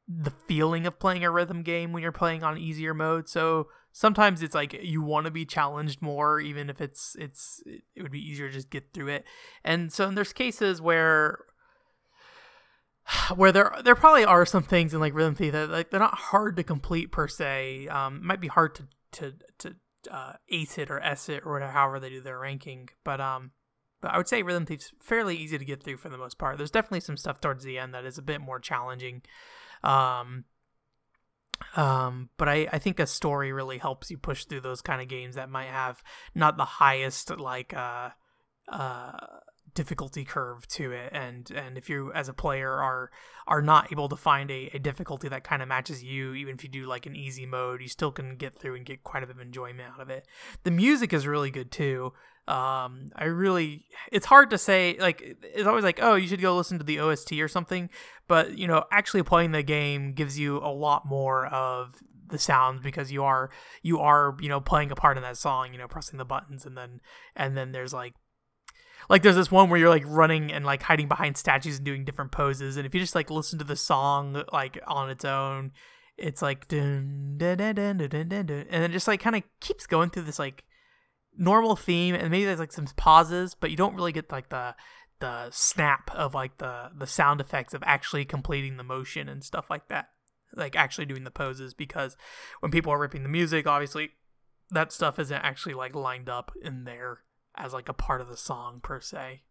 the 0.08 0.32
feeling 0.32 0.88
of 0.88 1.00
playing 1.00 1.24
a 1.24 1.32
rhythm 1.32 1.62
game 1.62 1.94
when 1.94 2.02
you're 2.02 2.12
playing 2.12 2.44
on 2.44 2.58
easier 2.58 2.94
mode. 2.94 3.30
So 3.30 3.68
sometimes 3.92 4.42
it's 4.42 4.56
like 4.56 4.74
you 4.82 5.02
want 5.02 5.26
to 5.26 5.32
be 5.32 5.46
challenged 5.46 6.02
more, 6.02 6.40
even 6.40 6.70
if 6.70 6.82
it's 6.82 7.16
it's 7.20 7.62
it 7.66 8.02
would 8.02 8.12
be 8.12 8.20
easier 8.20 8.48
to 8.48 8.54
just 8.54 8.70
get 8.70 8.94
through 8.94 9.10
it. 9.10 9.26
And 9.64 9.94
so 9.94 10.08
and 10.08 10.18
there's 10.18 10.34
cases 10.34 10.82
where 10.82 11.40
where 13.36 13.52
there 13.52 13.74
there 13.84 13.96
probably 13.96 14.26
are 14.26 14.46
some 14.46 14.64
things 14.64 14.94
in 14.94 15.00
like 15.00 15.14
Rhythm 15.14 15.36
Thief 15.36 15.54
that 15.54 15.70
like 15.70 15.92
they're 15.92 16.00
not 16.00 16.16
hard 16.16 16.56
to 16.58 16.64
complete 16.64 17.12
per 17.12 17.28
se. 17.28 17.88
Um, 17.88 18.26
might 18.26 18.42
be 18.42 18.48
hard 18.48 18.76
to 18.76 18.88
to 19.14 19.34
to 19.60 19.76
uh, 20.12 20.34
ace 20.50 20.78
it 20.78 20.90
or 20.90 21.00
s 21.00 21.30
it 21.30 21.44
or 21.46 21.54
whatever, 21.54 21.72
however 21.72 22.00
they 22.00 22.10
do 22.10 22.22
their 22.22 22.40
ranking. 22.40 22.90
But 23.04 23.20
um, 23.22 23.52
but 24.02 24.12
I 24.12 24.18
would 24.18 24.28
say 24.28 24.42
Rhythm 24.42 24.66
Thief's 24.66 24.94
fairly 25.02 25.36
easy 25.36 25.58
to 25.58 25.66
get 25.66 25.84
through 25.84 25.98
for 25.98 26.10
the 26.10 26.18
most 26.18 26.38
part. 26.38 26.58
There's 26.58 26.72
definitely 26.72 27.02
some 27.02 27.18
stuff 27.18 27.42
towards 27.42 27.64
the 27.64 27.78
end 27.78 27.94
that 27.94 28.06
is 28.06 28.18
a 28.18 28.24
bit 28.24 28.42
more 28.42 28.60
challenging. 28.60 29.22
Um, 29.84 30.46
um, 31.76 32.30
but 32.38 32.48
I, 32.48 32.68
I 32.72 32.80
think 32.80 33.00
a 33.00 33.08
story 33.08 33.52
really 33.52 33.78
helps 33.78 34.10
you 34.10 34.18
push 34.18 34.46
through 34.46 34.62
those 34.62 34.82
kind 34.82 35.02
of 35.02 35.08
games 35.08 35.36
that 35.36 35.50
might 35.50 35.68
have 35.68 36.02
not 36.34 36.58
the 36.58 36.66
highest 36.66 37.38
like 37.38 37.74
uh 37.74 38.10
uh 38.70 39.12
difficulty 39.80 40.26
curve 40.26 40.68
to 40.68 40.92
it 40.92 41.10
and 41.14 41.52
and 41.52 41.78
if 41.78 41.90
you 41.90 42.12
as 42.12 42.28
a 42.28 42.34
player 42.34 42.70
are 42.70 43.10
are 43.48 43.62
not 43.62 43.90
able 43.94 44.10
to 44.10 44.16
find 44.18 44.52
a, 44.52 44.70
a 44.74 44.78
difficulty 44.78 45.30
that 45.30 45.42
kind 45.46 45.62
of 45.62 45.70
matches 45.70 46.04
you 46.04 46.34
even 46.34 46.56
if 46.56 46.64
you 46.66 46.70
do 46.70 46.86
like 46.86 47.06
an 47.06 47.16
easy 47.16 47.46
mode 47.46 47.82
you 47.82 47.88
still 47.88 48.12
can 48.12 48.36
get 48.36 48.60
through 48.60 48.76
and 48.76 48.86
get 48.86 49.06
quite 49.06 49.24
a 49.24 49.26
bit 49.26 49.38
of 49.38 49.42
enjoyment 49.42 49.90
out 49.94 50.02
of 50.02 50.10
it. 50.10 50.28
The 50.64 50.72
music 50.72 51.14
is 51.14 51.26
really 51.26 51.50
good 51.50 51.72
too. 51.72 52.12
Um 52.46 53.08
i 53.16 53.24
really 53.24 53.86
it's 54.12 54.26
hard 54.26 54.50
to 54.50 54.58
say 54.58 54.98
like 55.00 55.22
it's 55.42 55.68
always 55.68 55.86
like 55.86 56.00
oh 56.02 56.16
you 56.16 56.28
should 56.28 56.42
go 56.42 56.58
listen 56.58 56.78
to 56.78 56.84
the 56.84 57.00
ost 57.00 57.32
or 57.32 57.48
something 57.48 57.90
but 58.28 58.58
you 58.58 58.68
know 58.68 58.84
actually 58.92 59.24
playing 59.24 59.54
the 59.54 59.64
game 59.64 60.12
gives 60.12 60.38
you 60.38 60.58
a 60.58 60.74
lot 60.74 61.06
more 61.06 61.46
of 61.48 61.96
the 62.28 62.38
sounds 62.38 62.82
because 62.82 63.14
you 63.14 63.24
are 63.24 63.50
you 63.82 64.00
are 64.00 64.36
you 64.42 64.50
know 64.50 64.60
playing 64.60 64.92
a 64.92 64.96
part 64.96 65.16
in 65.16 65.24
that 65.24 65.38
song 65.38 65.72
you 65.72 65.80
know 65.80 65.88
pressing 65.88 66.18
the 66.18 66.26
buttons 66.26 66.66
and 66.66 66.76
then 66.76 67.00
and 67.34 67.56
then 67.56 67.72
there's 67.72 67.94
like 67.94 68.14
like 69.10 69.24
there's 69.24 69.36
this 69.36 69.52
one 69.52 69.70
where 69.70 69.80
you're 69.80 69.90
like 69.90 70.06
running 70.06 70.52
and 70.52 70.66
like 70.66 70.84
hiding 70.84 71.08
behind 71.08 71.36
statues 71.36 71.78
and 71.78 71.86
doing 71.86 72.06
different 72.06 72.32
poses 72.32 72.78
and 72.78 72.86
if 72.86 72.94
you 72.94 73.02
just 73.02 73.16
like 73.16 73.30
listen 73.30 73.60
to 73.60 73.66
the 73.66 73.76
song 73.76 74.44
like 74.54 74.80
on 74.88 75.10
its 75.10 75.26
own 75.26 75.72
it's 76.18 76.42
like 76.42 76.68
dun, 76.68 77.36
dun, 77.38 77.58
dun, 77.58 77.76
dun, 77.76 77.98
dun, 77.98 78.10
dun, 78.10 78.28
dun, 78.28 78.46
dun. 78.46 78.66
and 78.70 78.84
it 78.84 78.92
just 78.92 79.08
like 79.08 79.20
kind 79.20 79.36
of 79.36 79.44
keeps 79.60 79.88
going 79.88 80.10
through 80.10 80.24
this 80.24 80.40
like 80.40 80.64
normal 81.38 81.76
theme 81.76 82.16
and 82.16 82.30
maybe 82.30 82.46
there's 82.46 82.60
like 82.60 82.72
some 82.72 82.88
pauses 82.98 83.56
but 83.56 83.72
you 83.72 83.78
don't 83.78 83.96
really 83.96 84.12
get 84.12 84.32
like 84.32 84.50
the 84.50 84.76
the 85.20 85.50
snap 85.52 86.10
of 86.14 86.34
like 86.34 86.58
the 86.58 86.90
the 86.98 87.08
sound 87.08 87.42
effects 87.42 87.74
of 87.74 87.84
actually 87.86 88.26
completing 88.26 88.78
the 88.78 88.84
motion 88.84 89.28
and 89.28 89.44
stuff 89.44 89.70
like 89.70 89.88
that 89.88 90.10
like 90.56 90.76
actually 90.76 91.06
doing 91.06 91.24
the 91.24 91.32
poses 91.32 91.74
because 91.74 92.18
when 92.60 92.72
people 92.72 92.92
are 92.92 93.00
ripping 93.00 93.24
the 93.24 93.30
music 93.30 93.68
obviously 93.68 94.12
that 94.72 94.92
stuff 94.92 95.20
isn't 95.20 95.42
actually 95.42 95.74
like 95.74 95.96
lined 95.96 96.30
up 96.30 96.52
in 96.62 96.84
there 96.84 97.20
as 97.60 97.74
like 97.74 97.90
a 97.90 97.94
part 97.94 98.22
of 98.22 98.30
the 98.30 98.38
song 98.38 98.80
per 98.82 99.02
se. 99.02 99.42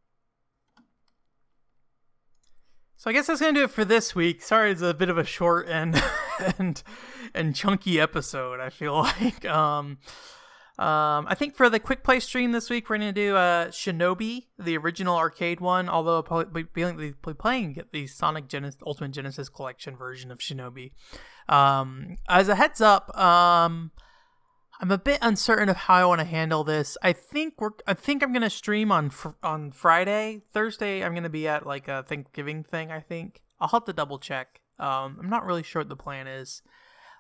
So 2.96 3.10
I 3.10 3.12
guess 3.12 3.28
that's 3.28 3.40
gonna 3.40 3.52
do 3.52 3.64
it 3.64 3.70
for 3.70 3.84
this 3.84 4.16
week. 4.16 4.42
Sorry, 4.42 4.72
it's 4.72 4.82
a 4.82 4.92
bit 4.92 5.08
of 5.08 5.18
a 5.18 5.24
short 5.24 5.68
and 5.68 6.02
and 6.58 6.82
and 7.32 7.54
chunky 7.54 8.00
episode. 8.00 8.58
I 8.58 8.70
feel 8.70 8.94
like. 9.20 9.44
Um, 9.44 9.98
um, 10.78 11.26
I 11.28 11.34
think 11.34 11.56
for 11.56 11.68
the 11.68 11.80
quick 11.80 12.04
play 12.04 12.20
stream 12.20 12.52
this 12.52 12.70
week, 12.70 12.88
we're 12.88 12.98
gonna 12.98 13.12
do 13.12 13.36
uh, 13.36 13.68
Shinobi, 13.68 14.46
the 14.58 14.76
original 14.76 15.16
arcade 15.16 15.60
one. 15.60 15.88
Although 15.88 16.16
I'll 16.16 16.44
playing 17.34 17.82
the 17.92 18.06
Sonic 18.06 18.48
Genesis 18.48 18.80
Ultimate 18.84 19.12
Genesis 19.12 19.48
Collection 19.48 19.96
version 19.96 20.30
of 20.30 20.38
Shinobi. 20.38 20.92
Um, 21.48 22.16
as 22.28 22.48
a 22.48 22.54
heads 22.54 22.80
up, 22.80 23.16
um, 23.16 23.92
I'm 24.80 24.90
a 24.92 24.98
bit 24.98 25.18
uncertain 25.22 25.68
of 25.68 25.76
how 25.76 25.94
I 25.94 26.04
want 26.04 26.20
to 26.20 26.24
handle 26.24 26.62
this. 26.62 26.96
I 27.02 27.12
think 27.12 27.54
we're. 27.60 27.70
I 27.86 27.94
think 27.94 28.22
I'm 28.22 28.32
gonna 28.32 28.50
stream 28.50 28.92
on 28.92 29.10
fr- 29.10 29.30
on 29.42 29.72
Friday. 29.72 30.42
Thursday, 30.52 31.04
I'm 31.04 31.14
gonna 31.14 31.28
be 31.28 31.48
at 31.48 31.66
like 31.66 31.88
a 31.88 32.04
Thanksgiving 32.04 32.62
thing. 32.62 32.92
I 32.92 33.00
think 33.00 33.42
I'll 33.60 33.68
have 33.68 33.84
to 33.86 33.92
double 33.92 34.18
check. 34.18 34.60
Um, 34.78 35.18
I'm 35.20 35.28
not 35.28 35.44
really 35.44 35.64
sure 35.64 35.80
what 35.80 35.88
the 35.88 35.96
plan 35.96 36.28
is. 36.28 36.62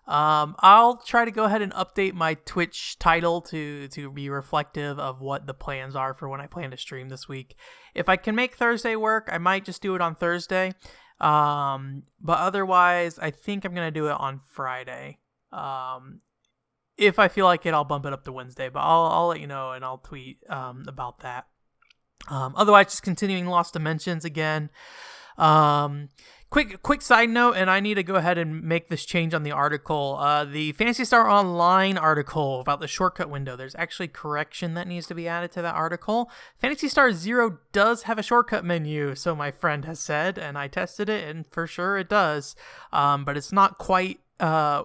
Um, 0.06 0.54
I'll 0.60 0.96
try 0.96 1.24
to 1.24 1.30
go 1.30 1.44
ahead 1.44 1.60
and 1.60 1.72
update 1.74 2.14
my 2.14 2.34
Twitch 2.34 2.96
title 2.98 3.40
to 3.42 3.88
to 3.88 4.10
be 4.12 4.30
reflective 4.30 5.00
of 5.00 5.20
what 5.20 5.46
the 5.46 5.54
plans 5.54 5.96
are 5.96 6.14
for 6.14 6.28
when 6.28 6.40
I 6.40 6.46
plan 6.46 6.70
to 6.70 6.76
stream 6.76 7.08
this 7.08 7.28
week. 7.28 7.56
If 7.92 8.08
I 8.08 8.16
can 8.16 8.36
make 8.36 8.54
Thursday 8.54 8.94
work, 8.94 9.28
I 9.32 9.38
might 9.38 9.64
just 9.64 9.82
do 9.82 9.96
it 9.96 10.00
on 10.00 10.14
Thursday. 10.14 10.74
Um, 11.20 12.04
but 12.20 12.38
otherwise, 12.38 13.18
I 13.18 13.32
think 13.32 13.64
I'm 13.64 13.74
gonna 13.74 13.90
do 13.90 14.06
it 14.06 14.16
on 14.18 14.38
Friday. 14.38 15.18
Um, 15.52 16.20
if 16.98 17.18
I 17.18 17.28
feel 17.28 17.46
like 17.46 17.64
it, 17.64 17.72
I'll 17.72 17.84
bump 17.84 18.04
it 18.04 18.12
up 18.12 18.24
to 18.24 18.32
Wednesday, 18.32 18.68
but 18.68 18.80
I'll, 18.80 19.06
I'll 19.06 19.26
let 19.28 19.40
you 19.40 19.46
know 19.46 19.72
and 19.72 19.84
I'll 19.84 19.98
tweet 19.98 20.38
um, 20.50 20.84
about 20.88 21.20
that. 21.20 21.46
Um, 22.28 22.54
otherwise, 22.56 22.86
just 22.86 23.02
continuing 23.02 23.46
Lost 23.46 23.72
Dimensions 23.72 24.24
again. 24.24 24.70
Um, 25.38 26.08
quick, 26.50 26.82
quick 26.82 27.00
side 27.00 27.30
note, 27.30 27.52
and 27.52 27.70
I 27.70 27.78
need 27.78 27.94
to 27.94 28.02
go 28.02 28.16
ahead 28.16 28.36
and 28.36 28.62
make 28.62 28.88
this 28.88 29.04
change 29.04 29.32
on 29.32 29.44
the 29.44 29.52
article. 29.52 30.16
Uh, 30.18 30.44
the 30.44 30.72
Phantasy 30.72 31.04
Star 31.04 31.30
Online 31.30 31.96
article 31.96 32.60
about 32.60 32.80
the 32.80 32.88
shortcut 32.88 33.30
window. 33.30 33.54
There's 33.54 33.76
actually 33.76 34.08
correction 34.08 34.74
that 34.74 34.88
needs 34.88 35.06
to 35.06 35.14
be 35.14 35.28
added 35.28 35.52
to 35.52 35.62
that 35.62 35.76
article. 35.76 36.30
Phantasy 36.60 36.88
Star 36.88 37.12
Zero 37.12 37.60
does 37.72 38.02
have 38.02 38.18
a 38.18 38.22
shortcut 38.22 38.64
menu, 38.64 39.14
so 39.14 39.36
my 39.36 39.52
friend 39.52 39.84
has 39.84 40.00
said, 40.00 40.36
and 40.36 40.58
I 40.58 40.66
tested 40.66 41.08
it, 41.08 41.28
and 41.28 41.46
for 41.46 41.68
sure 41.68 41.96
it 41.96 42.08
does. 42.08 42.56
Um, 42.92 43.24
but 43.24 43.36
it's 43.36 43.52
not 43.52 43.78
quite 43.78 44.18
uh 44.40 44.82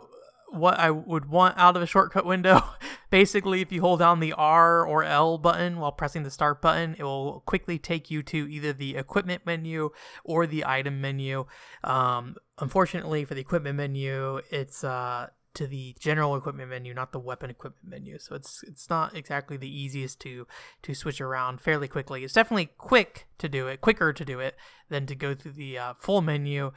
what 0.53 0.79
I 0.79 0.91
would 0.91 1.29
want 1.29 1.57
out 1.57 1.75
of 1.75 1.81
a 1.81 1.87
shortcut 1.87 2.25
window. 2.25 2.61
Basically, 3.09 3.61
if 3.61 3.71
you 3.71 3.81
hold 3.81 3.99
down 3.99 4.19
the 4.19 4.33
R 4.33 4.85
or 4.85 5.03
L 5.03 5.37
button 5.37 5.79
while 5.79 5.91
pressing 5.91 6.23
the 6.23 6.31
start 6.31 6.61
button, 6.61 6.95
it 6.97 7.03
will 7.03 7.43
quickly 7.45 7.77
take 7.77 8.09
you 8.09 8.23
to 8.23 8.49
either 8.49 8.73
the 8.73 8.95
equipment 8.95 9.45
menu 9.45 9.89
or 10.23 10.47
the 10.47 10.65
item 10.65 11.01
menu. 11.01 11.45
Um, 11.83 12.35
unfortunately, 12.59 13.25
for 13.25 13.33
the 13.33 13.41
equipment 13.41 13.77
menu, 13.77 14.41
it's 14.49 14.83
uh, 14.83 15.27
to 15.55 15.67
the 15.67 15.95
general 15.99 16.35
equipment 16.35 16.69
menu, 16.69 16.93
not 16.93 17.11
the 17.11 17.19
weapon 17.19 17.49
equipment 17.49 17.87
menu. 17.87 18.17
So 18.19 18.35
it's 18.35 18.63
it's 18.63 18.89
not 18.89 19.15
exactly 19.15 19.57
the 19.57 19.69
easiest 19.69 20.19
to 20.21 20.47
to 20.81 20.93
switch 20.93 21.21
around 21.21 21.61
fairly 21.61 21.87
quickly. 21.87 22.23
It's 22.23 22.33
definitely 22.33 22.71
quick 22.77 23.27
to 23.37 23.47
do 23.47 23.67
it, 23.67 23.81
quicker 23.81 24.13
to 24.13 24.25
do 24.25 24.39
it 24.39 24.55
than 24.89 25.05
to 25.05 25.15
go 25.15 25.35
through 25.35 25.53
the 25.53 25.77
uh, 25.77 25.93
full 25.99 26.21
menu. 26.21 26.71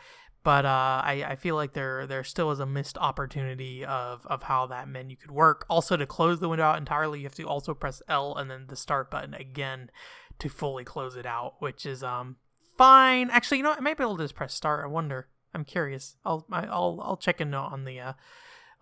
But 0.47 0.65
uh, 0.65 1.03
I, 1.03 1.25
I 1.27 1.35
feel 1.35 1.57
like 1.57 1.73
there 1.73 2.07
there 2.07 2.23
still 2.23 2.53
is 2.53 2.61
a 2.61 2.67
missed 2.67 2.97
opportunity 2.99 3.85
of, 3.85 4.25
of 4.27 4.45
how 4.45 4.69
that 4.69 4.87
menu 4.87 5.17
could 5.17 5.33
work. 5.33 5.67
Also, 5.69 5.97
to 5.97 6.07
close 6.07 6.39
the 6.39 6.49
window 6.49 6.67
out 6.67 6.79
entirely, 6.79 7.19
you 7.19 7.25
have 7.25 7.35
to 7.35 7.49
also 7.49 7.75
press 7.75 8.01
L 8.09 8.33
and 8.37 8.49
then 8.49 8.67
the 8.69 8.77
start 8.77 9.11
button 9.11 9.35
again 9.35 9.91
to 10.39 10.49
fully 10.49 10.85
close 10.85 11.17
it 11.17 11.27
out, 11.27 11.55
which 11.59 11.85
is 11.85 12.05
um 12.05 12.37
fine. 12.79 13.29
Actually, 13.29 13.57
you 13.57 13.65
know, 13.65 13.71
what? 13.71 13.79
I 13.79 13.81
might 13.81 13.97
be 13.97 14.05
able 14.05 14.19
to 14.19 14.23
just 14.23 14.37
press 14.37 14.55
start. 14.55 14.85
I 14.85 14.87
wonder. 14.87 15.27
I'm 15.53 15.65
curious. 15.65 16.15
I'll 16.25 16.47
I, 16.53 16.61
will 16.61 16.71
i 16.71 16.79
will 16.79 17.01
I'll 17.03 17.17
check 17.17 17.41
a 17.41 17.45
note 17.45 17.73
on 17.73 17.85
the 17.85 17.99
uh, 17.99 18.13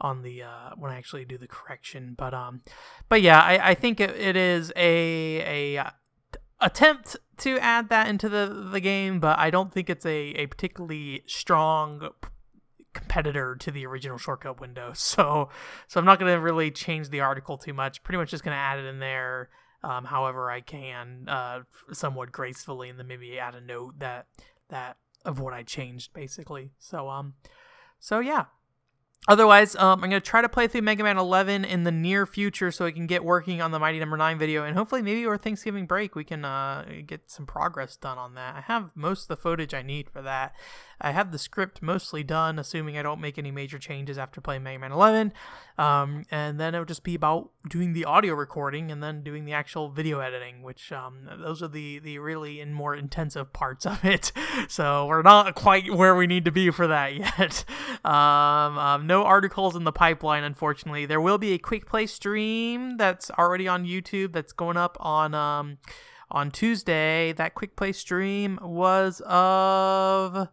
on 0.03 0.21
the 0.21 0.43
uh, 0.43 0.71
when 0.77 0.93
I 0.93 0.99
actually 0.99 1.25
do 1.25 1.39
the 1.39 1.49
correction. 1.49 2.15
But 2.15 2.35
um, 2.35 2.61
but 3.09 3.23
yeah, 3.23 3.41
I, 3.41 3.71
I 3.71 3.75
think 3.75 4.01
it, 4.01 4.11
it 4.11 4.37
is 4.37 4.71
a 4.77 5.77
a 5.77 5.79
uh, 5.79 5.91
attempt 6.61 7.17
to 7.39 7.59
add 7.59 7.89
that 7.89 8.09
into 8.09 8.29
the 8.29 8.69
the 8.73 8.81
game, 8.81 9.21
but 9.21 9.39
I 9.39 9.51
don't 9.51 9.73
think 9.73 9.91
it's 9.91 10.07
a 10.07 10.35
a 10.35 10.47
particularly 10.47 11.23
strong 11.27 12.11
competitor 12.93 13.57
to 13.57 13.71
the 13.71 13.85
original 13.87 14.19
shortcut 14.19 14.61
window. 14.61 14.93
So 15.15 15.51
so 15.89 16.01
I'm 16.01 16.07
not 16.07 16.19
going 16.19 16.33
to 16.33 16.41
really 16.41 16.71
change 16.71 17.11
the 17.11 17.21
article 17.21 17.59
too 17.59 17.75
much. 17.75 18.03
Pretty 18.03 18.19
much 18.19 18.31
just 18.31 18.45
going 18.45 18.55
to 18.55 18.59
add 18.59 18.79
it 18.79 18.87
in 18.87 18.99
there. 18.99 19.51
Um, 19.83 20.07
however 20.07 20.51
I 20.51 20.63
can, 20.63 21.29
uh, 21.29 21.61
somewhat 21.93 22.33
gracefully, 22.33 22.89
and 22.89 22.99
then 22.99 23.07
maybe 23.07 23.39
add 23.39 23.55
a 23.55 23.61
note 23.61 23.99
that 23.99 24.29
that 24.71 24.97
of 25.27 25.41
what 25.41 25.53
I 25.53 25.63
changed, 25.63 26.15
basically. 26.15 26.71
So 26.79 27.11
um, 27.11 27.35
so 27.99 28.21
yeah, 28.21 28.47
Otherwise, 29.27 29.75
um, 29.77 30.05
I'm 30.05 30.11
going 30.11 30.21
to 30.21 30.21
try 30.21 30.43
to 30.43 30.49
play 30.49 30.67
through 30.67 30.83
Mega 30.83 31.03
Man 31.03 31.17
11 31.17 31.65
in 31.65 31.85
the 31.85 31.91
near 31.91 32.27
future 32.27 32.71
so 32.71 32.85
I 32.85 32.91
can 32.91 33.07
get 33.07 33.25
working 33.25 33.63
on 33.63 33.71
the 33.71 33.79
Mighty 33.79 33.99
Number 33.99 34.17
no. 34.19 34.25
9 34.25 34.39
video. 34.39 34.65
And 34.65 34.77
hopefully, 34.77 35.01
maybe 35.01 35.25
over 35.25 35.39
Thanksgiving 35.39 35.87
break, 35.87 36.15
we 36.15 36.25
can 36.25 36.45
uh, 36.45 36.85
get 37.07 37.31
some 37.31 37.47
progress 37.47 37.97
done 37.97 38.19
on 38.19 38.35
that. 38.35 38.55
I 38.57 38.61
have 38.61 38.91
most 38.95 39.23
of 39.23 39.29
the 39.29 39.37
footage 39.37 39.73
I 39.73 39.83
need 39.83 40.11
for 40.11 40.21
that. 40.23 40.55
I 41.01 41.11
have 41.13 41.33
the 41.33 41.39
script 41.39 41.83
mostly 41.83 42.23
done, 42.23 42.59
assuming 42.59 42.97
I 42.97 43.03
don't 43.03 43.21
make 43.21 43.39
any 43.39 43.51
major 43.51 43.79
changes 43.79 44.19
after 44.19 44.41
playing 44.41 44.63
Mega 44.63 44.79
Man 44.79 44.93
11. 44.93 45.33
Um, 45.77 46.25
and 46.31 46.61
then 46.61 46.75
it'll 46.75 46.85
just 46.85 47.03
be 47.03 47.15
about 47.15 47.51
doing 47.69 47.95
the 47.95 48.05
audio 48.05 48.35
recording 48.35 48.91
and 48.91 49.03
then 49.03 49.23
doing 49.23 49.45
the 49.45 49.53
actual 49.53 49.89
video 49.89 50.21
editing, 50.21 50.63
which 50.63 50.93
um, 50.93 51.29
those 51.41 51.63
are 51.63 51.69
the, 51.69 51.99
the 51.99 52.19
really 52.19 52.61
and 52.61 52.75
more 52.75 52.95
intensive 52.95 53.53
parts 53.53 53.87
of 53.87 54.05
it. 54.05 54.33
So 54.69 55.07
we're 55.07 55.23
not 55.23 55.55
quite 55.55 55.93
where 55.93 56.15
we 56.15 56.27
need 56.27 56.45
to 56.47 56.53
be 56.53 56.71
for 56.71 56.87
that 56.87 57.15
yet. 57.39 57.65
Um, 58.05 58.79
um, 58.79 59.07
no 59.15 59.25
articles 59.25 59.77
in 59.77 59.85
the 59.85 59.93
pipeline, 59.93 60.43
unfortunately. 60.43 61.07
There 61.07 61.21
will 61.21 61.39
be 61.39 61.53
a 61.53 61.59
quick 61.59 61.87
play 61.87 62.07
stream 62.07 62.97
that's 62.97 63.31
already 63.31 63.69
on 63.69 63.85
YouTube 63.85 64.33
that's 64.33 64.53
going 64.53 64.77
up 64.77 64.97
on 64.99 65.35
um, 65.35 65.79
on 66.33 66.51
Tuesday. 66.51 67.33
That 67.33 67.55
quick 67.55 67.77
play 67.77 67.93
stream 67.93 68.59
was 68.61 69.23
of 69.25 70.49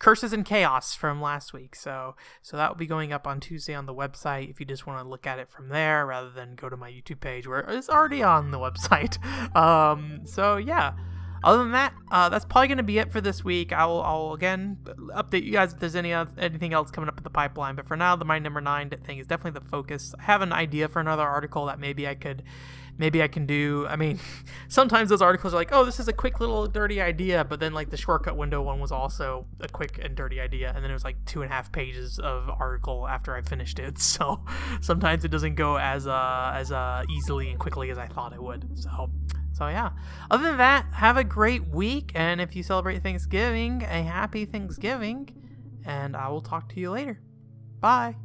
Curses 0.00 0.32
and 0.32 0.44
Chaos 0.44 0.96
from 0.96 1.22
last 1.22 1.52
week. 1.52 1.76
So 1.76 2.16
so 2.42 2.56
that 2.56 2.70
will 2.70 2.76
be 2.76 2.88
going 2.88 3.12
up 3.12 3.24
on 3.24 3.38
Tuesday 3.38 3.74
on 3.74 3.86
the 3.86 3.94
website 3.94 4.50
if 4.50 4.58
you 4.58 4.66
just 4.66 4.84
want 4.84 5.00
to 5.00 5.08
look 5.08 5.24
at 5.24 5.38
it 5.38 5.48
from 5.48 5.68
there 5.68 6.04
rather 6.04 6.30
than 6.30 6.56
go 6.56 6.68
to 6.68 6.76
my 6.76 6.90
YouTube 6.90 7.20
page 7.20 7.46
where 7.46 7.60
it's 7.60 7.88
already 7.88 8.20
on 8.20 8.50
the 8.50 8.58
website. 8.58 9.16
Um, 9.54 10.22
so 10.24 10.56
yeah. 10.56 10.94
Other 11.42 11.58
than 11.58 11.72
that, 11.72 11.94
uh, 12.10 12.28
that's 12.28 12.44
probably 12.44 12.68
going 12.68 12.78
to 12.78 12.84
be 12.84 12.98
it 12.98 13.10
for 13.10 13.20
this 13.20 13.44
week. 13.44 13.72
I'll, 13.72 14.00
I'll 14.02 14.32
again 14.34 14.78
update 15.14 15.44
you 15.44 15.52
guys 15.52 15.72
if 15.72 15.78
there's 15.78 15.96
any 15.96 16.12
anything 16.12 16.74
else 16.74 16.90
coming 16.90 17.08
up 17.08 17.16
in 17.16 17.24
the 17.24 17.30
pipeline. 17.30 17.76
But 17.76 17.86
for 17.86 17.96
now, 17.96 18.16
the 18.16 18.24
my 18.24 18.38
number 18.38 18.60
nine 18.60 18.90
thing 18.90 19.18
is 19.18 19.26
definitely 19.26 19.58
the 19.58 19.66
focus. 19.66 20.14
I 20.18 20.24
have 20.24 20.42
an 20.42 20.52
idea 20.52 20.88
for 20.88 21.00
another 21.00 21.22
article 21.22 21.66
that 21.66 21.78
maybe 21.78 22.06
I 22.06 22.14
could 22.14 22.42
maybe 22.98 23.22
I 23.22 23.28
can 23.28 23.46
do. 23.46 23.86
I 23.88 23.96
mean, 23.96 24.20
sometimes 24.68 25.08
those 25.08 25.22
articles 25.22 25.54
are 25.54 25.56
like, 25.56 25.72
oh, 25.72 25.84
this 25.84 25.98
is 25.98 26.06
a 26.06 26.12
quick 26.12 26.38
little 26.38 26.66
dirty 26.66 27.00
idea, 27.00 27.44
but 27.44 27.58
then 27.58 27.72
like 27.72 27.88
the 27.88 27.96
shortcut 27.96 28.36
window 28.36 28.60
one 28.60 28.78
was 28.78 28.92
also 28.92 29.46
a 29.60 29.68
quick 29.68 29.98
and 30.02 30.14
dirty 30.14 30.40
idea, 30.40 30.72
and 30.74 30.84
then 30.84 30.90
it 30.90 30.94
was 30.94 31.04
like 31.04 31.16
two 31.24 31.42
and 31.42 31.50
a 31.50 31.54
half 31.54 31.72
pages 31.72 32.18
of 32.18 32.50
article 32.50 33.08
after 33.08 33.34
I 33.34 33.40
finished 33.40 33.78
it. 33.78 33.98
So 34.10 34.44
sometimes 34.80 35.24
it 35.24 35.30
doesn't 35.30 35.54
go 35.54 35.78
as 35.78 36.06
uh, 36.06 36.52
as 36.54 36.72
uh, 36.72 37.04
easily 37.08 37.48
and 37.48 37.58
quickly 37.58 37.90
as 37.90 37.96
I 37.96 38.06
thought 38.06 38.32
it 38.32 38.42
would. 38.42 38.68
So. 38.78 39.08
So 39.60 39.68
yeah. 39.68 39.90
Other 40.30 40.44
than 40.44 40.56
that, 40.56 40.86
have 40.94 41.18
a 41.18 41.24
great 41.24 41.68
week, 41.68 42.12
and 42.14 42.40
if 42.40 42.56
you 42.56 42.62
celebrate 42.62 43.02
Thanksgiving, 43.02 43.82
a 43.82 44.02
happy 44.02 44.46
Thanksgiving, 44.46 45.28
and 45.84 46.16
I 46.16 46.28
will 46.28 46.40
talk 46.40 46.70
to 46.70 46.80
you 46.80 46.90
later. 46.90 47.20
Bye. 47.78 48.16